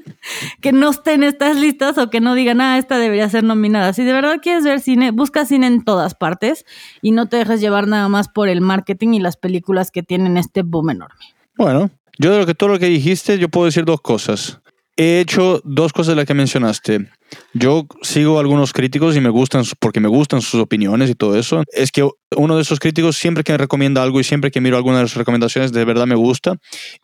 [0.60, 3.92] que no estén estas listas o que no digan, ah, esta debería ser nominada.
[3.92, 6.64] Si de verdad quieres ver cine, busca cine en todas partes
[7.02, 10.36] y no te dejes llevar nada más por el marketing y las películas que tienen
[10.36, 11.20] este boom enorme.
[11.56, 14.60] Bueno, yo de lo que todo lo que dijiste, yo puedo decir dos cosas.
[14.96, 17.08] He hecho dos cosas de las que mencionaste.
[17.52, 21.38] Yo sigo a algunos críticos y me gustan porque me gustan sus opiniones y todo
[21.38, 21.62] eso.
[21.72, 24.76] Es que uno de esos críticos siempre que me recomienda algo y siempre que miro
[24.76, 26.56] alguna de sus recomendaciones de verdad me gusta.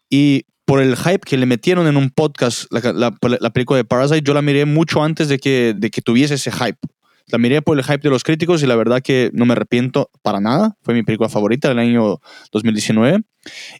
[0.08, 3.84] Y por el hype que le metieron en un podcast, la, la, la película de
[3.84, 6.78] Parasite, yo la miré mucho antes de que, de que tuviese ese hype.
[7.26, 10.10] La miré por el hype de los críticos y la verdad que no me arrepiento
[10.22, 10.76] para nada.
[10.82, 12.20] Fue mi película favorita del año
[12.52, 13.22] 2019.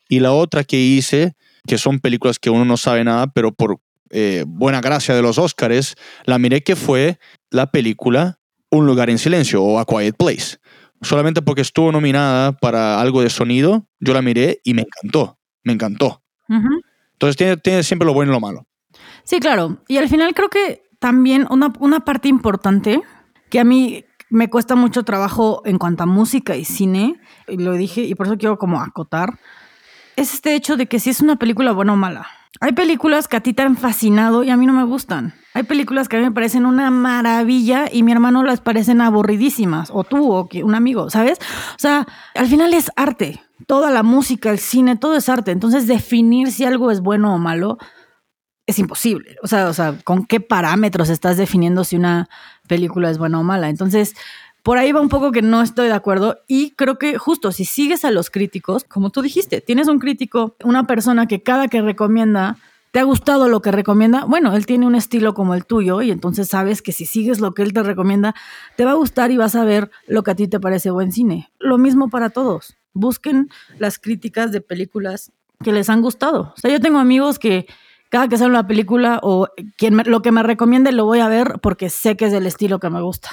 [0.09, 1.35] Y la otra que hice,
[1.66, 3.79] que son películas que uno no sabe nada, pero por
[4.12, 7.18] eh, buena gracia de los Oscars, la miré que fue
[7.51, 8.38] la película
[8.70, 10.59] Un lugar en silencio o A Quiet Place.
[11.03, 15.38] Solamente porque estuvo nominada para algo de sonido, yo la miré y me encantó.
[15.64, 16.22] Me encantó.
[16.48, 16.81] Uh -huh.
[17.14, 18.66] Entonces tiene, tiene, siempre lo bueno y lo malo.
[19.25, 19.79] Sí, claro.
[19.88, 23.03] Y al final creo que también una, una parte importante
[23.51, 27.75] que a mí me cuesta mucho trabajo en cuanto a música y cine, y lo
[27.75, 29.38] dije, y por eso quiero como acotar,
[30.16, 32.27] es este hecho de que si es una película buena o mala.
[32.61, 35.35] Hay películas que a ti te han fascinado y a mí no me gustan.
[35.55, 39.91] Hay películas que a mí me parecen una maravilla y mi hermano las parecen aburridísimas.
[39.93, 41.38] O tú, o un amigo, ¿sabes?
[41.75, 43.43] O sea, al final es arte.
[43.67, 45.51] Toda la música, el cine, todo es arte.
[45.51, 47.79] Entonces, definir si algo es bueno o malo
[48.67, 49.37] es imposible.
[49.43, 52.29] O sea, o sea, ¿con qué parámetros estás definiendo si una
[52.69, 53.69] película es buena o mala?
[53.69, 54.15] Entonces,
[54.62, 57.64] por ahí va un poco que no estoy de acuerdo y creo que justo si
[57.64, 61.83] sigues a los críticos, como tú dijiste, tienes un crítico, una persona que cada que
[61.83, 62.59] recomienda,
[62.92, 66.11] te ha gustado lo que recomienda, bueno, él tiene un estilo como el tuyo y
[66.11, 68.35] entonces sabes que si sigues lo que él te recomienda,
[68.77, 71.11] te va a gustar y vas a ver lo que a ti te parece buen
[71.11, 71.51] cine.
[71.59, 72.77] Lo mismo para todos.
[72.92, 73.48] Busquen
[73.79, 75.33] las críticas de películas
[75.64, 76.53] que les han gustado.
[76.55, 77.66] O sea, yo tengo amigos que
[78.11, 79.48] cada que sale una película o
[79.79, 82.46] quien me, lo que me recomiende lo voy a ver porque sé que es del
[82.46, 83.31] estilo que me gusta.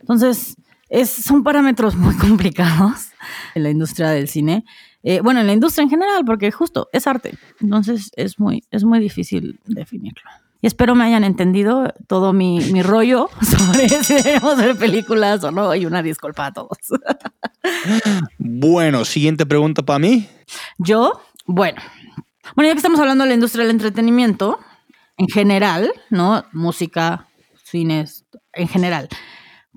[0.00, 0.56] Entonces,
[0.90, 3.10] es, son parámetros muy complicados
[3.54, 4.64] en la industria del cine.
[5.02, 7.38] Eh, bueno, en la industria en general, porque justo es arte.
[7.60, 10.28] Entonces, es muy, es muy difícil definirlo.
[10.62, 15.50] Y espero me hayan entendido todo mi, mi rollo sobre si debemos ver películas o
[15.50, 15.74] no.
[15.74, 16.76] Y una disculpa a todos.
[18.38, 20.28] Bueno, siguiente pregunta para mí.
[20.76, 21.80] Yo, bueno.
[22.56, 24.58] Bueno, ya que estamos hablando de la industria del entretenimiento,
[25.16, 26.44] en general, ¿no?
[26.52, 27.28] Música,
[27.64, 29.08] cines, en general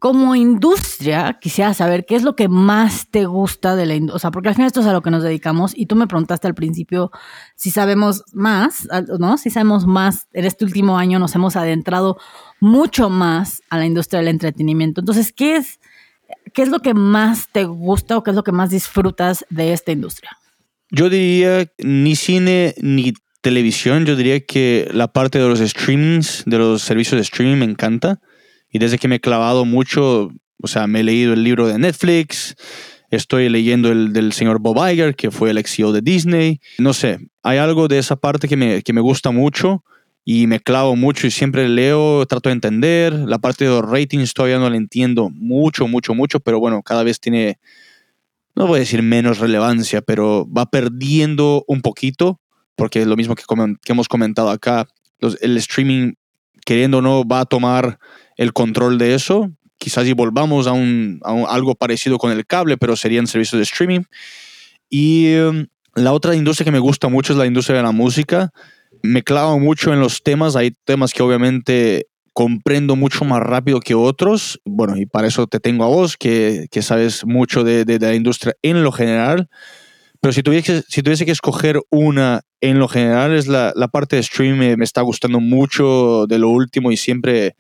[0.04, 4.18] como industria, quisiera saber qué es lo que más te gusta de la industria.
[4.18, 6.08] O sea, porque al final esto es a lo que nos dedicamos y tú me
[6.08, 7.10] preguntaste al principio
[7.56, 8.86] si sabemos más,
[9.18, 9.38] ¿no?
[9.38, 10.28] Si sabemos más.
[10.34, 12.18] En este último año nos hemos adentrado
[12.60, 15.00] mucho más a la industria del entretenimiento.
[15.00, 15.80] Entonces, ¿qué es,
[16.54, 19.72] qué es lo que más te gusta o qué es lo que más disfrutas de
[19.72, 20.32] esta industria?
[20.92, 26.58] Yo diría ni cine ni televisión, yo diría que la parte de los streamings, de
[26.58, 28.20] los servicios de streaming me encanta.
[28.74, 30.32] Y desde que me he clavado mucho,
[30.62, 32.56] o sea, me he leído el libro de Netflix,
[33.10, 36.60] estoy leyendo el del señor Bob Iger, que fue el ex CEO de Disney.
[36.80, 39.86] No sé, hay algo de esa parte que me, que me gusta mucho
[40.26, 43.14] y me clavo mucho y siempre leo, trato de entender.
[43.14, 47.04] La parte de los ratings todavía no la entiendo mucho, mucho, mucho, pero bueno, cada
[47.04, 47.60] vez tiene,
[48.56, 52.40] no voy a decir menos relevancia, pero va perdiendo un poquito
[52.76, 53.44] porque es lo mismo que,
[53.84, 54.88] que hemos comentado acá,
[55.20, 56.14] el streaming,
[56.66, 58.00] queriendo o no, va a tomar
[58.38, 59.52] el control de eso.
[59.78, 64.02] Quizás y volvamos a, un, algo parecido con el cable, pero serían servicios de streaming.
[64.90, 65.66] Y um,
[65.96, 68.52] la otra industria que me gusta mucho es la industria de la música.
[69.02, 70.56] Me clavo mucho en los temas.
[70.56, 74.60] Hay temas que obviamente comprendo mucho más rápido que otros.
[74.66, 78.16] Bueno, y para eso te tengo a vos, que, que sabes mucho de, de, la
[78.16, 79.50] industria en lo general.
[80.20, 84.16] Pero si tuviese, si tuviese que escoger una en lo general, es la, la parte
[84.16, 87.56] de stream me, me, está gustando mucho de lo último y siempre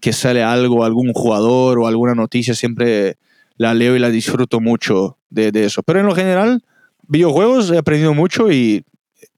[0.00, 3.16] que sale algo, algún jugador o alguna noticia, siempre
[3.56, 5.82] la leo y la disfruto mucho de, de eso.
[5.82, 6.62] Pero en lo general,
[7.08, 8.84] videojuegos he aprendido mucho y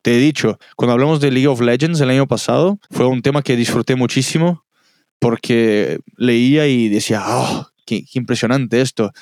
[0.02, 3.42] te he dicho, cuando hablamos de League of Legends el año pasado, fue un tema
[3.42, 4.64] que disfruté muchísimo
[5.18, 9.12] porque leía y decía, oh, qué, qué impresionante esto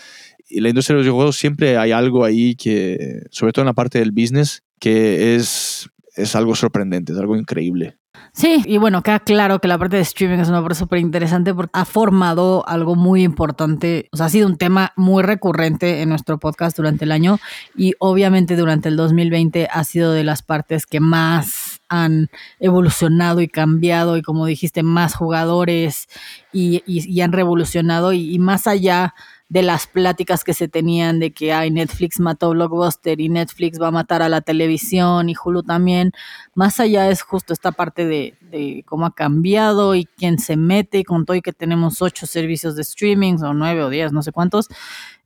[0.48, 3.74] y la industria de los videojuegos siempre hay algo ahí que, sobre todo en la
[3.74, 7.96] parte del business, que es, es algo sorprendente, es algo increíble.
[8.36, 11.54] Sí, y bueno, queda claro que la parte de streaming es una parte súper interesante
[11.54, 16.10] porque ha formado algo muy importante, o sea, ha sido un tema muy recurrente en
[16.10, 17.38] nuestro podcast durante el año
[17.74, 22.28] y obviamente durante el 2020 ha sido de las partes que más han
[22.60, 26.06] evolucionado y cambiado y como dijiste, más jugadores
[26.52, 29.14] y, y, han revolucionado y más allá
[29.48, 33.88] de las pláticas que se tenían de que hay Netflix mató Blockbuster y Netflix va
[33.88, 36.12] a matar a la televisión y Hulu también.
[36.54, 41.04] Más allá es justo esta parte de, de cómo ha cambiado y quién se mete
[41.04, 44.32] con todo y que tenemos ocho servicios de streaming o nueve o diez, no sé
[44.32, 44.66] cuántos.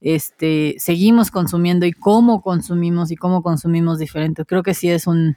[0.02, 4.46] Este, seguimos consumiendo y cómo consumimos y cómo consumimos diferentes.
[4.46, 5.37] Creo que sí es un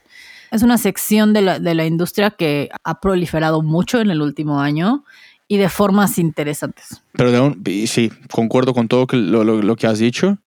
[0.51, 4.61] es una sección de la, de la industria que ha proliferado mucho en el último
[4.61, 5.03] año
[5.47, 7.01] y de formas interesantes.
[7.19, 10.37] Un, sí, concuerdo con todo lo, lo, lo, que has dicho,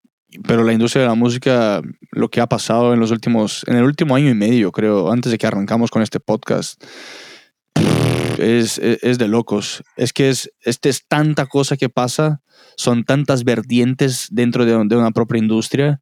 [0.46, 3.84] pero la industria de la música, lo que ha pasado en los últimos, en el
[3.84, 6.82] último año y medio, creo, antes de que arrancamos con este podcast,
[8.38, 9.82] es, es, es de locos.
[9.96, 12.42] Es que es, este es tanta cosa que pasa,
[12.76, 16.00] son tantas vertientes dentro de, de una propia industria,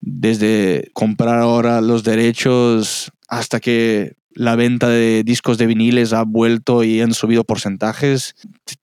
[0.00, 6.84] desde comprar ahora los derechos hasta que la venta de discos de viniles ha vuelto
[6.84, 8.34] y han subido porcentajes.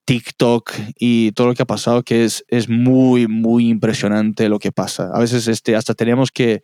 [0.04, 4.72] TikTok y todo lo que ha pasado, que es, es muy, muy impresionante lo que
[4.72, 5.10] pasa.
[5.12, 6.62] A veces este, hasta tenemos que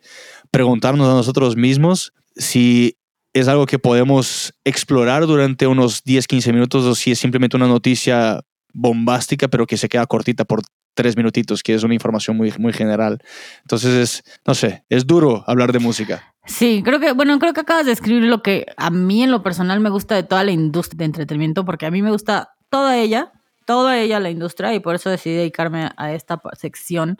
[0.51, 2.97] preguntarnos a nosotros mismos si
[3.33, 7.67] es algo que podemos explorar durante unos 10, 15 minutos o si es simplemente una
[7.67, 8.41] noticia
[8.73, 10.61] bombástica, pero que se queda cortita por
[10.95, 13.19] tres minutitos, que es una información muy, muy general.
[13.61, 16.33] Entonces es, no sé, es duro hablar de música.
[16.45, 19.43] Sí, creo que, bueno, creo que acabas de escribir lo que a mí en lo
[19.43, 22.97] personal me gusta de toda la industria de entretenimiento, porque a mí me gusta toda
[22.97, 23.31] ella,
[23.65, 27.17] toda ella la industria, y por eso decidí dedicarme a esta sección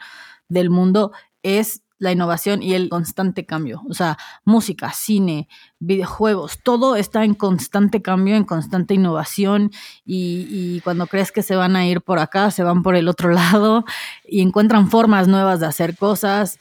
[0.47, 1.11] del mundo,
[1.43, 3.81] es la innovación y el constante cambio.
[3.89, 5.47] O sea, música, cine,
[5.79, 9.71] videojuegos, todo está en constante cambio, en constante innovación
[10.05, 13.29] y, cuando crees que se van a ir por acá, se van por el otro
[13.31, 13.86] lado
[14.27, 16.60] y encuentran formas nuevas de hacer cosas.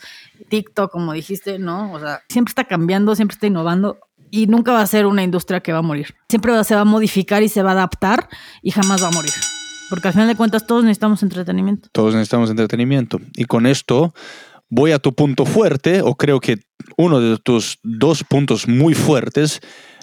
[0.49, 1.92] TikTok, como dijiste, ¿no?
[1.92, 3.99] O sea, siempre está cambiando, siempre está innovando
[4.31, 6.14] y nunca va a ser una industria que va a morir.
[6.29, 8.29] Siempre se va a modificar y se va a adaptar
[8.62, 9.33] y jamás va a morir.
[9.90, 11.88] Porque al final de cuentas todos necesitamos entretenimiento.
[11.92, 13.20] Todos necesitamos entretenimiento.
[13.37, 14.12] Y con esto
[14.74, 16.58] voy a tu punto fuerte, o creo que
[16.96, 19.60] uno de tus dos puntos muy fuertes,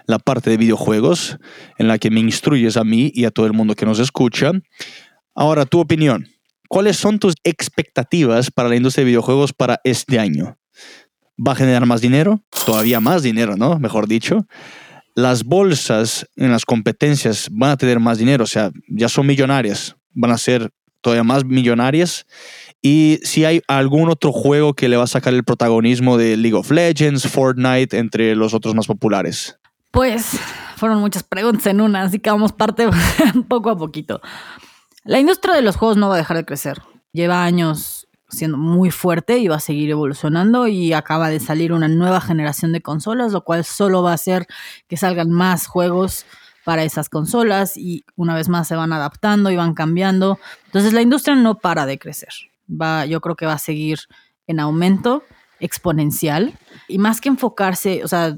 [0.08, 1.38] la parte de videojuegos,
[1.78, 4.52] en la que me instruyes a mí y a todo el mundo que nos escucha.
[5.36, 6.28] Ahora, tu opinión.
[6.70, 10.58] ¿Cuáles son tus expectativas para la industria de videojuegos para este año?
[11.38, 12.42] ¿Va a generar más dinero?
[12.66, 13.78] Todavía más dinero, ¿no?
[13.78, 14.48] Mejor dicho.
[15.16, 19.98] Las bolsas en las competencias van a tener más dinero, o sea, ya son millonarias,
[20.12, 22.26] van a ser todavía más millonarias
[22.82, 26.58] y si hay algún otro juego que le va a sacar el protagonismo de League
[26.58, 29.60] of Legends, Fortnite, entre los otros más populares.
[29.92, 30.40] Pues
[30.78, 32.90] fueron muchas preguntas en una, así que vamos parte
[33.48, 34.22] poco a poquito.
[35.04, 36.82] La industria de los juegos no va a dejar de crecer.
[37.12, 41.90] Lleva años siendo muy fuerte y va a seguir evolucionando y acaba de salir una
[41.90, 44.48] nueva generación de consolas, lo cual solo va a hacer
[44.88, 46.26] que salgan más juegos
[46.64, 50.40] para esas consolas y una vez más se van adaptando y van cambiando.
[50.66, 52.30] Entonces la industria no para de crecer
[52.72, 54.00] va, yo creo que va a seguir
[54.48, 55.24] en aumento
[55.60, 56.58] exponencial.
[56.88, 58.36] Y más que enfocarse, o sea,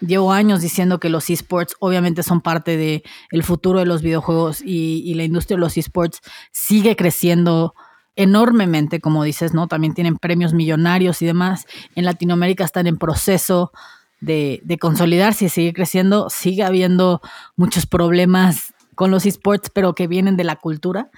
[0.00, 4.60] llevo años diciendo que los esports obviamente son parte del el futuro de los videojuegos
[4.62, 6.20] y, y, la industria de los esports
[6.50, 7.74] sigue creciendo
[8.16, 9.66] enormemente, como dices, ¿no?
[9.66, 11.66] También tienen premios millonarios y demás.
[11.94, 13.72] En Latinoamérica están en proceso
[14.20, 16.30] de, de consolidarse y seguir creciendo.
[16.30, 17.20] Sigue habiendo
[17.56, 21.10] muchos problemas con los esports, pero que vienen de la cultura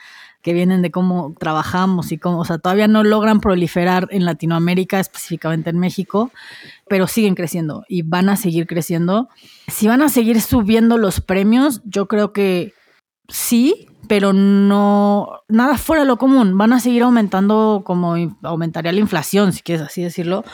[0.46, 5.00] que vienen de cómo trabajamos y cómo, o sea, todavía no logran proliferar en Latinoamérica,
[5.00, 6.30] específicamente en México,
[6.88, 9.28] pero siguen creciendo y van a seguir creciendo.
[9.66, 12.74] Si van a seguir subiendo los premios, yo creo que
[13.26, 16.56] sí, pero no, nada fuera de lo común.
[16.56, 20.44] Van a seguir aumentando como aumentaría la inflación, si quieres así decirlo.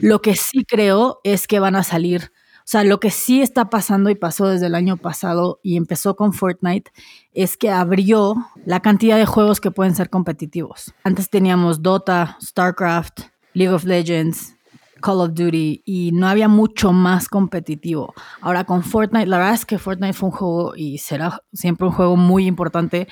[0.00, 2.32] Lo que sí creo es que van a salir
[2.62, 6.14] o sea, lo que sí está pasando y pasó desde el año pasado y empezó
[6.14, 6.92] con Fortnite
[7.34, 10.94] es que abrió la cantidad de juegos que pueden ser competitivos.
[11.02, 14.54] Antes teníamos Dota, StarCraft, League of Legends,
[15.00, 18.14] Call of Duty y no había mucho más competitivo.
[18.40, 21.92] Ahora con Fortnite, la verdad es que Fortnite fue un juego y será siempre un
[21.92, 23.08] juego muy importante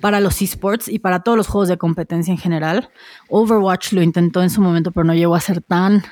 [0.00, 2.90] para los esports y para todos los juegos de competencia en general.
[3.28, 6.02] Overwatch lo intentó en su momento, pero no llegó a ser tan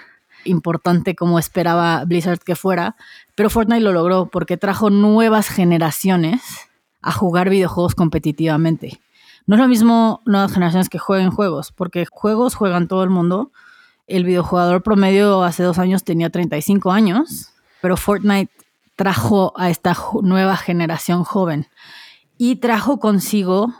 [0.44, 2.96] importante como esperaba Blizzard que fuera,
[3.34, 6.42] pero Fortnite lo logró porque trajo nuevas generaciones
[7.02, 9.00] a jugar videojuegos competitivamente.
[9.46, 13.50] No es lo mismo nuevas generaciones que jueguen juegos, porque juegos juegan todo el mundo.
[14.06, 18.52] El videojugador promedio hace dos años tenía 35 años, pero Fortnite
[18.96, 21.68] trajo a esta nueva generación joven
[22.36, 23.72] y trajo consigo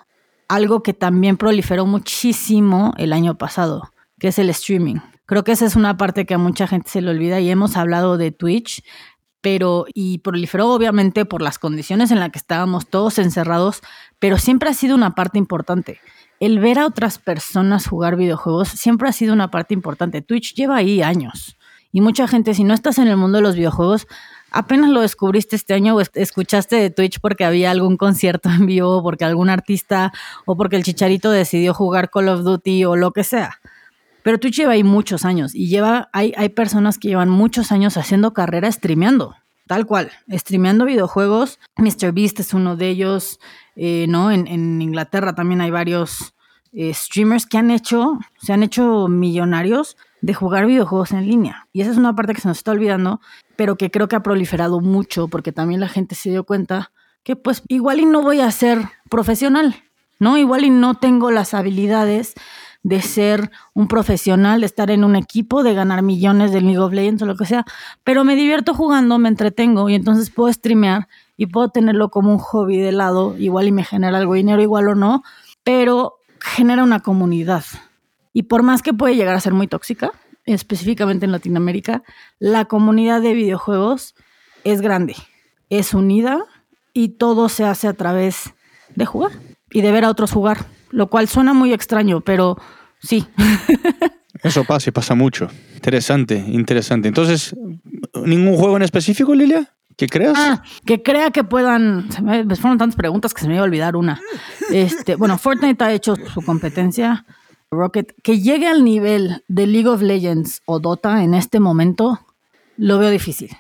[0.48, 4.96] algo que también proliferó muchísimo el año pasado, que es el streaming.
[5.31, 7.76] Creo que esa es una parte que a mucha gente se le olvida y hemos
[7.76, 8.83] hablado de Twitch,
[9.41, 13.81] pero y proliferó obviamente por las condiciones en las que estábamos todos encerrados,
[14.18, 16.01] pero siempre ha sido una parte importante.
[16.41, 20.20] El ver a otras personas jugar videojuegos siempre ha sido una parte importante.
[20.20, 21.57] Twitch lleva ahí años.
[21.93, 24.09] Y mucha gente, si no estás en el mundo de los videojuegos,
[24.51, 29.01] apenas lo descubriste este año o escuchaste de Twitch porque había algún concierto en vivo,
[29.05, 30.12] porque algún artista
[30.45, 33.61] o porque el chicharito decidió jugar Call of Duty o lo que sea.
[34.22, 37.96] Pero Twitch lleva ahí muchos años y lleva, hay, hay personas que llevan muchos años
[37.96, 39.34] haciendo carrera streameando,
[39.66, 41.58] tal cual, streameando videojuegos.
[41.76, 43.40] MrBeast es uno de ellos,
[43.76, 44.30] eh, ¿no?
[44.30, 46.34] En, Inglaterra también hay varios
[46.72, 51.68] eh, streamers que han hecho, se han hecho millonarios de jugar videojuegos en línea.
[51.72, 53.20] Y esa es una parte que se nos está olvidando,
[53.56, 56.92] pero que creo que ha proliferado mucho porque también la gente se dio cuenta
[57.22, 59.76] que pues igual y no voy a ser profesional,
[60.18, 60.38] ¿no?
[60.38, 62.34] Igual y no tengo las habilidades
[62.83, 66.93] de ser un profesional, de estar en un equipo, de ganar millones de League of
[66.93, 67.64] Legends o lo que sea,
[68.05, 72.39] pero me divierto jugando, me entretengo y entonces puedo streamear y puedo tenerlo como un
[72.39, 75.22] hobby de lado, igual y me genera algo dinero, igual o no,
[75.62, 77.64] pero genera una comunidad.
[78.33, 80.12] Y por más que puede llegar a ser muy tóxica,
[80.47, 82.03] específicamente en Latinoamérica,
[82.39, 84.14] la comunidad de videojuegos
[84.64, 85.16] es grande,
[85.68, 86.45] es unida
[86.93, 88.55] y todo se hace a través
[88.95, 89.33] de jugar
[89.70, 92.57] y de ver a otros jugar lo cual suena muy extraño, pero
[93.01, 93.26] sí.
[94.43, 95.49] Eso pasa y pasa mucho.
[95.74, 97.09] Interesante, interesante.
[97.09, 97.55] Entonces,
[98.24, 99.72] ¿ningún juego en específico, Lilia?
[99.97, 100.34] ¿Que creas?
[100.36, 102.11] Ah, que crea que puedan.
[102.11, 104.20] Se me, fueron tantas preguntas que se me iba a olvidar una.
[104.70, 107.26] Este, bueno, Fortnite ha hecho su competencia.
[107.70, 112.18] Rocket, que llegue al nivel de League of Legends o Dota en este momento,
[112.76, 113.51] lo veo difícil.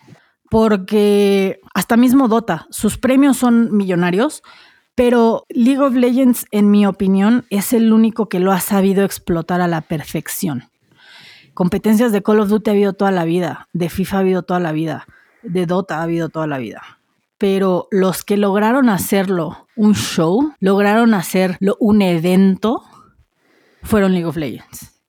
[0.50, 4.42] Porque hasta mismo Dota, sus premios son millonarios,
[5.00, 9.62] pero League of Legends, en mi opinión, es el único que lo ha sabido explotar
[9.62, 10.64] a la perfección.
[11.54, 14.60] Competencias de Call of Duty ha habido toda la vida, de FIFA ha habido toda
[14.60, 15.06] la vida,
[15.42, 16.82] de Dota ha habido toda la vida.
[17.38, 22.82] Pero los que lograron hacerlo un show, lograron hacerlo un evento,
[23.82, 25.00] fueron League of Legends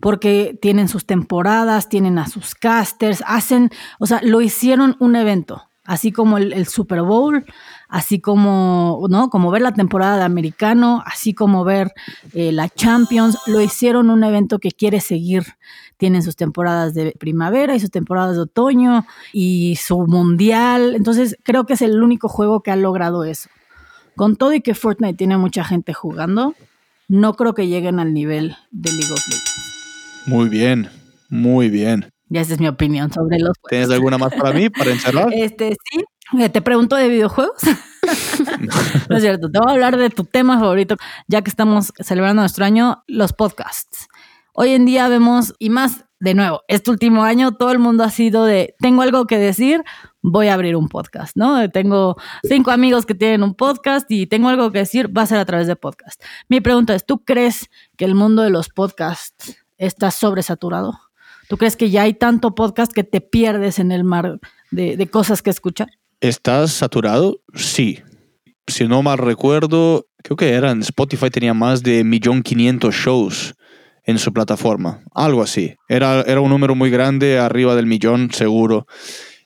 [0.00, 3.68] porque tienen sus temporadas, tienen a sus casters, hacen,
[3.98, 7.44] o sea, lo hicieron un evento, así como el, Super Bowl,
[7.88, 9.30] así como, ¿no?
[9.30, 11.92] Como ver la temporada de americano, así como ver
[12.34, 15.44] eh, la Champions, lo hicieron un evento que quiere seguir.
[15.96, 20.94] Tienen sus temporadas de primavera y sus temporadas de otoño y su mundial.
[20.94, 23.48] Entonces, creo que es el único juego que ha logrado eso.
[24.14, 26.54] Con todo y que Fortnite tiene mucha gente jugando,
[27.08, 30.24] no creo que lleguen al nivel de League of Legends.
[30.26, 30.88] Muy bien,
[31.30, 32.12] muy bien.
[32.28, 33.56] Ya esa es mi opinión sobre los.
[33.68, 35.28] ¿Tienes alguna más para mí, para encerrar?
[35.32, 36.04] Este, sí,
[36.52, 37.62] te pregunto de videojuegos.
[39.08, 42.42] no es cierto, te voy a hablar de tu tema favorito, ya que estamos celebrando
[42.42, 44.08] nuestro año, los podcasts.
[44.52, 48.10] Hoy en día vemos, y más de nuevo, este último año todo el mundo ha
[48.10, 49.84] sido de, tengo algo que decir,
[50.20, 51.70] voy a abrir un podcast, ¿no?
[51.70, 55.38] Tengo cinco amigos que tienen un podcast y tengo algo que decir, va a ser
[55.38, 56.20] a través de podcast.
[56.48, 60.98] Mi pregunta es, ¿tú crees que el mundo de los podcasts está sobresaturado?
[61.48, 65.08] ¿Tú crees que ya hay tanto podcast que te pierdes en el mar de, de
[65.08, 65.97] cosas que escuchar?
[66.20, 67.40] ¿Estás saturado?
[67.54, 68.00] Sí.
[68.66, 73.54] Si no mal recuerdo, creo que eran Spotify tenía más de 1.500.000 shows
[74.02, 75.04] en su plataforma.
[75.14, 75.76] Algo así.
[75.88, 78.86] Era, era un número muy grande, arriba del millón, seguro.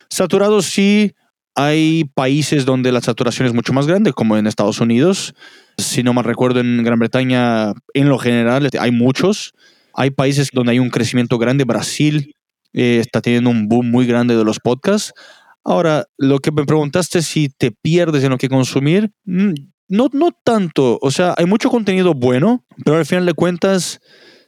[0.09, 1.13] Saturado sí.
[1.55, 5.35] Hay países donde la saturación es mucho más grande, como en Estados Unidos.
[5.77, 9.53] Si no mal recuerdo, en Gran Bretaña, en lo general, hay muchos.
[9.93, 11.65] Hay países donde hay un crecimiento grande.
[11.65, 12.35] Brasil
[12.73, 15.13] eh, está teniendo un boom muy grande de los podcasts.
[15.65, 19.53] Ahora, lo que me preguntaste si te pierdes en lo que consumir, mm,
[19.89, 20.99] no, no tanto.
[21.03, 24.01] O sea, hay mucho contenido bueno, pero al final de cuentas,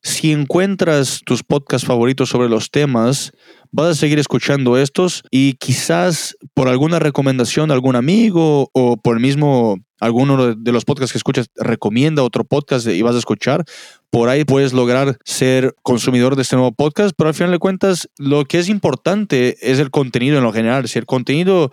[0.03, 3.33] si encuentras tus podcasts favoritos sobre los temas,
[3.71, 9.17] vas a seguir escuchando estos y quizás por alguna recomendación de algún amigo o por
[9.17, 13.65] el mismo alguno de los podcasts que escuchas recomienda otro podcast y vas a escuchar,
[14.11, 18.09] por ahí puedes lograr ser consumidor de este nuevo podcast, pero al final de cuentas
[18.19, 20.89] lo que es importante es el contenido en lo general.
[20.89, 21.71] Si el contenido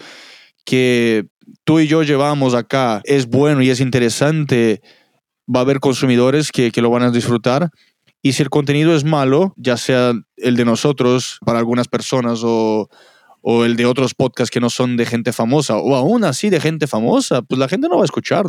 [0.66, 1.28] que
[1.64, 4.82] tú y yo llevamos acá es bueno y es interesante,
[5.54, 7.70] va a haber consumidores que, que lo van a disfrutar.
[8.22, 12.88] Y si el contenido es malo, ya sea el de nosotros para algunas personas o,
[13.42, 16.60] o el de otros podcasts que no son de gente famosa, o aún así de
[16.60, 18.46] gente famosa, pues la gente no va a escuchar.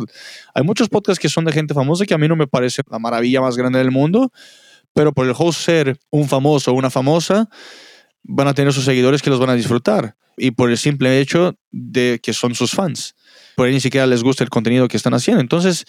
[0.53, 2.99] Hay muchos podcasts que son de gente famosa que a mí no me parece la
[2.99, 4.31] maravilla más grande del mundo,
[4.93, 7.49] pero por el host ser un famoso o una famosa,
[8.23, 10.15] van a tener sus seguidores que los van a disfrutar.
[10.37, 13.15] Y por el simple hecho de que son sus fans.
[13.55, 15.41] Por ahí ni siquiera les gusta el contenido que están haciendo.
[15.41, 15.85] Entonces,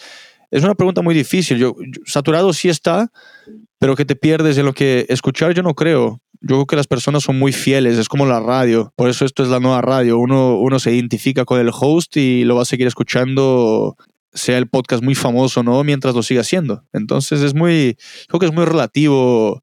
[0.50, 1.58] es una pregunta muy difícil.
[1.58, 1.74] Yo,
[2.04, 3.10] saturado sí está,
[3.78, 6.20] pero que te pierdes de lo que escuchar, yo no creo.
[6.46, 8.92] Yo creo que las personas son muy fieles, es como la radio.
[8.96, 10.18] Por eso esto es la nueva radio.
[10.18, 13.96] Uno, uno se identifica con el host y lo va a seguir escuchando,
[14.34, 16.84] sea el podcast muy famoso no, mientras lo siga haciendo.
[16.92, 17.96] Entonces es muy,
[18.28, 19.62] creo que es muy relativo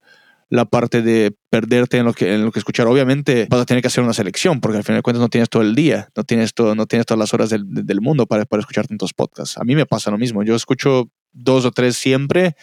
[0.49, 2.87] la parte de perderte en lo que, en lo que escuchar.
[2.87, 5.49] Obviamente vas a tener que hacer una selección, porque al final de cuentas no tienes
[5.49, 8.45] todo el día, no tienes, todo, no tienes todas las horas del, del mundo para,
[8.45, 9.57] para escuchar tantos podcasts.
[9.59, 10.41] A mí me pasa lo mismo.
[10.41, 12.55] Yo escucho dos o tres siempre.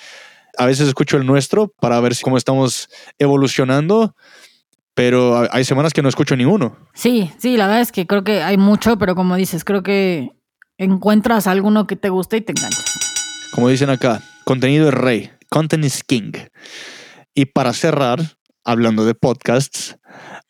[0.59, 2.89] A veces escucho el nuestro para ver cómo estamos
[3.19, 4.15] evolucionando,
[4.95, 6.77] pero hay semanas que no escucho ninguno.
[6.95, 10.33] Sí, sí, la verdad es que creo que hay mucho, pero como dices, creo que
[10.77, 12.83] encuentras alguno que te guste y te engancha.
[13.53, 16.33] Como dicen acá, contenido es rey, content is king.
[17.35, 18.19] Y para cerrar,
[18.65, 19.97] hablando de podcasts,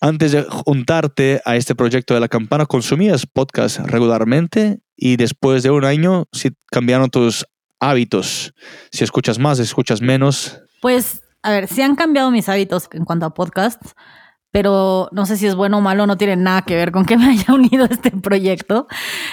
[0.01, 4.79] antes de juntarte a este proyecto de la campana, ¿consumías podcasts regularmente?
[4.97, 7.47] Y después de un año, si cambiaron tus
[7.81, 8.55] hábitos,
[8.91, 10.61] si escuchas más, escuchas menos.
[10.81, 13.95] Pues, a ver, sí han cambiado mis hábitos en cuanto a podcasts,
[14.51, 17.17] pero no sé si es bueno o malo, no tiene nada que ver con que
[17.17, 18.87] me haya unido a este proyecto.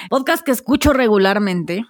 [0.09, 1.85] Podcast que escucho regularmente,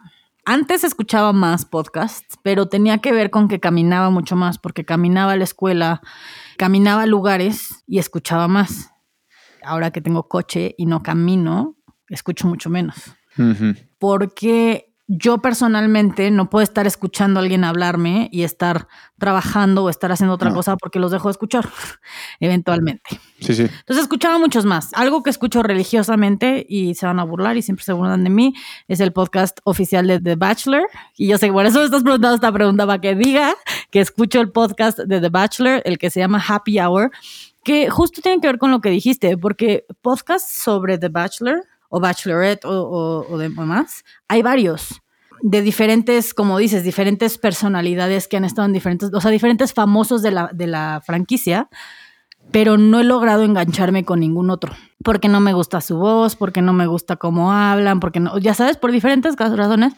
[0.45, 5.32] antes escuchaba más podcasts, pero tenía que ver con que caminaba mucho más, porque caminaba
[5.32, 6.01] a la escuela,
[6.58, 8.91] caminaba a lugares y escuchaba más.
[9.64, 11.78] Ahora que tengo coche y no camino,
[12.10, 12.95] escucho mucho menos.
[13.97, 18.88] Porque yo personalmente no puedo estar escuchando a alguien hablarme y estar
[19.20, 21.70] trabajando o estar haciendo otra cosa porque los dejo de escuchar
[22.39, 23.20] eventualmente.
[23.39, 23.64] Sí, sí.
[23.64, 24.91] Entonces escuchaba muchos más.
[24.93, 28.53] Algo que escucho religiosamente y se van a burlar y siempre se burlan de mí
[28.88, 30.88] es el podcast oficial de The Bachelor.
[31.16, 33.53] Y yo sé que por eso me estás preguntando esta pregunta para que diga
[33.91, 37.12] que escucho el podcast de The Bachelor, el que se llama Happy Hour,
[37.64, 41.64] que justo tiene que ver con lo que dijiste, porque podcast sobre The Bachelor
[41.96, 45.02] o Bachelorette o, o, demás, hay varios
[45.41, 50.22] de diferentes, como dices, diferentes personalidades que han estado en diferentes, o sea, diferentes famosos
[50.22, 51.70] de la, de la franquicia,
[52.52, 54.74] pero no he logrado engancharme con ningún otro,
[55.06, 58.54] porque no me gusta su voz, porque no me gusta cómo hablan, porque no, ya
[58.54, 59.93] sabes, por diferentes razones,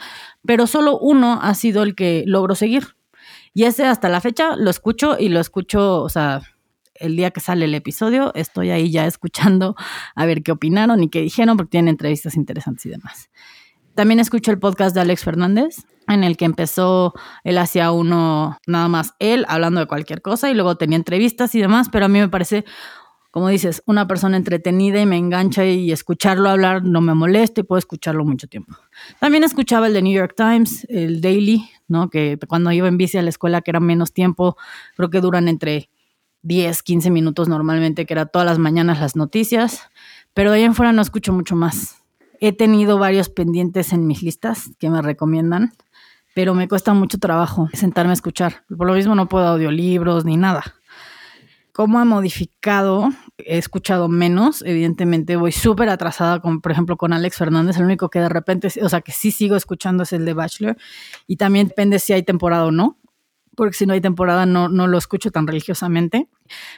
[0.46, 2.96] pero solo uno ha sido el que logro seguir.
[3.56, 6.44] Y ese hasta la fecha lo escucho y lo escucho, o sea,
[7.00, 9.76] el día que sale el episodio, estoy ahí ya escuchando
[10.16, 13.30] a ver qué opinaron y qué dijeron, porque tienen entrevistas interesantes y demás.
[13.98, 18.88] También escucho el podcast de Alex Fernández, en el que empezó, él hacía uno nada
[18.88, 22.20] más él, hablando de cualquier cosa, y luego tenía entrevistas y demás, pero a mí
[22.20, 22.64] me parece,
[23.32, 27.64] como dices, una persona entretenida y me engancha y escucharlo hablar no me molesta y
[27.64, 28.78] puedo escucharlo mucho tiempo.
[29.20, 32.12] También escuchaba el de New York Times, el Daily, ¿no?
[32.12, 34.58] que cuando iba en bici a la escuela, que era menos tiempo,
[34.96, 35.90] creo que duran entre
[36.48, 39.82] 10, 15 minutos normalmente, que era todas las mañanas las noticias,
[40.34, 42.02] pero de ahí en fuera no escucho mucho más.
[42.40, 45.74] He tenido varios pendientes en mis listas que me recomiendan,
[46.34, 48.64] pero me cuesta mucho trabajo sentarme a escuchar.
[48.76, 50.64] Por lo mismo no puedo audiolibros ni nada.
[51.74, 53.10] ¿Cómo ha modificado?
[53.38, 58.10] He escuchado menos, evidentemente voy súper atrasada, con, por ejemplo, con Alex Fernández, el único
[58.10, 60.78] que de repente, o sea, que sí sigo escuchando es el de Bachelor,
[61.28, 62.98] y también depende si hay temporada o no
[63.58, 66.30] porque si no hay temporada no, no lo escucho tan religiosamente.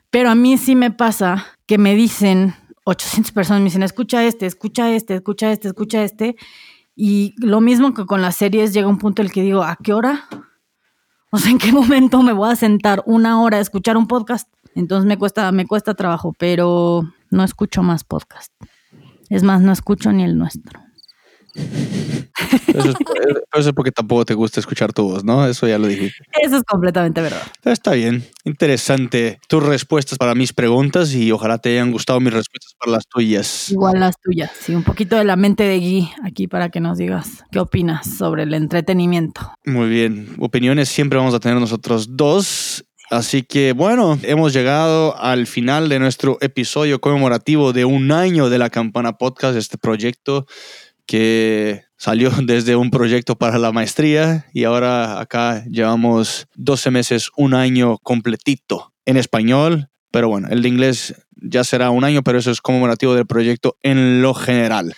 [0.09, 2.55] Pero a mí sí me pasa que me dicen
[2.85, 6.37] 800 personas, me dicen, escucha este, escucha este, escucha este, escucha este.
[6.95, 9.77] Y lo mismo que con las series, llega un punto en el que digo, ¿a
[9.83, 10.27] qué hora?
[11.31, 14.49] O sea, ¿en qué momento me voy a sentar una hora a escuchar un podcast?
[14.73, 18.53] Entonces me cuesta, me cuesta trabajo, pero no escucho más podcast.
[19.29, 20.79] Es más, no escucho ni el nuestro.
[22.67, 22.95] Eso es,
[23.53, 25.45] eso es porque tampoco te gusta escuchar tu voz, ¿no?
[25.47, 26.23] Eso ya lo dijiste.
[26.41, 27.41] Eso es completamente verdad.
[27.63, 32.73] Está bien, interesante tus respuestas para mis preguntas y ojalá te hayan gustado mis respuestas
[32.79, 33.71] para las tuyas.
[33.71, 34.51] Igual las tuyas.
[34.59, 38.07] Sí, un poquito de la mente de Gui aquí para que nos digas qué opinas
[38.17, 39.53] sobre el entretenimiento.
[39.65, 42.85] Muy bien, opiniones siempre vamos a tener nosotros dos.
[43.09, 48.59] Así que bueno, hemos llegado al final de nuestro episodio conmemorativo de un año de
[48.59, 50.45] la Campana Podcast, este proyecto
[51.07, 57.53] que salió desde un proyecto para la maestría y ahora acá llevamos 12 meses, un
[57.53, 62.49] año completito en español, pero bueno, el de inglés ya será un año, pero eso
[62.49, 64.95] es conmemorativo del proyecto en lo general.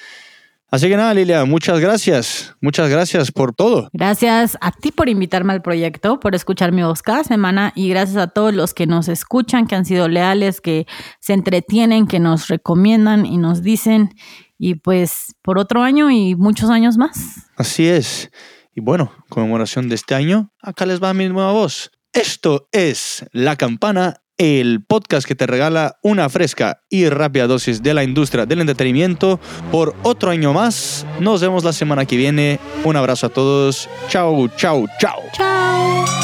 [0.69, 2.55] Así que nada, Lilia, muchas gracias.
[2.61, 3.89] Muchas gracias por todo.
[3.91, 8.15] Gracias a ti por invitarme al proyecto, por escuchar mi voz cada semana y gracias
[8.15, 10.87] a todos los que nos escuchan, que han sido leales, que
[11.19, 14.15] se entretienen, que nos recomiendan y nos dicen.
[14.63, 17.47] Y pues por otro año y muchos años más.
[17.57, 18.29] Así es.
[18.75, 21.89] Y bueno, conmemoración de este año, acá les va mi nueva voz.
[22.13, 27.95] Esto es La Campana, el podcast que te regala una fresca y rápida dosis de
[27.95, 29.39] la industria del entretenimiento
[29.71, 31.07] por otro año más.
[31.19, 32.59] Nos vemos la semana que viene.
[32.83, 33.89] Un abrazo a todos.
[34.09, 35.23] Chao, chao, chao.
[35.33, 36.20] Chao.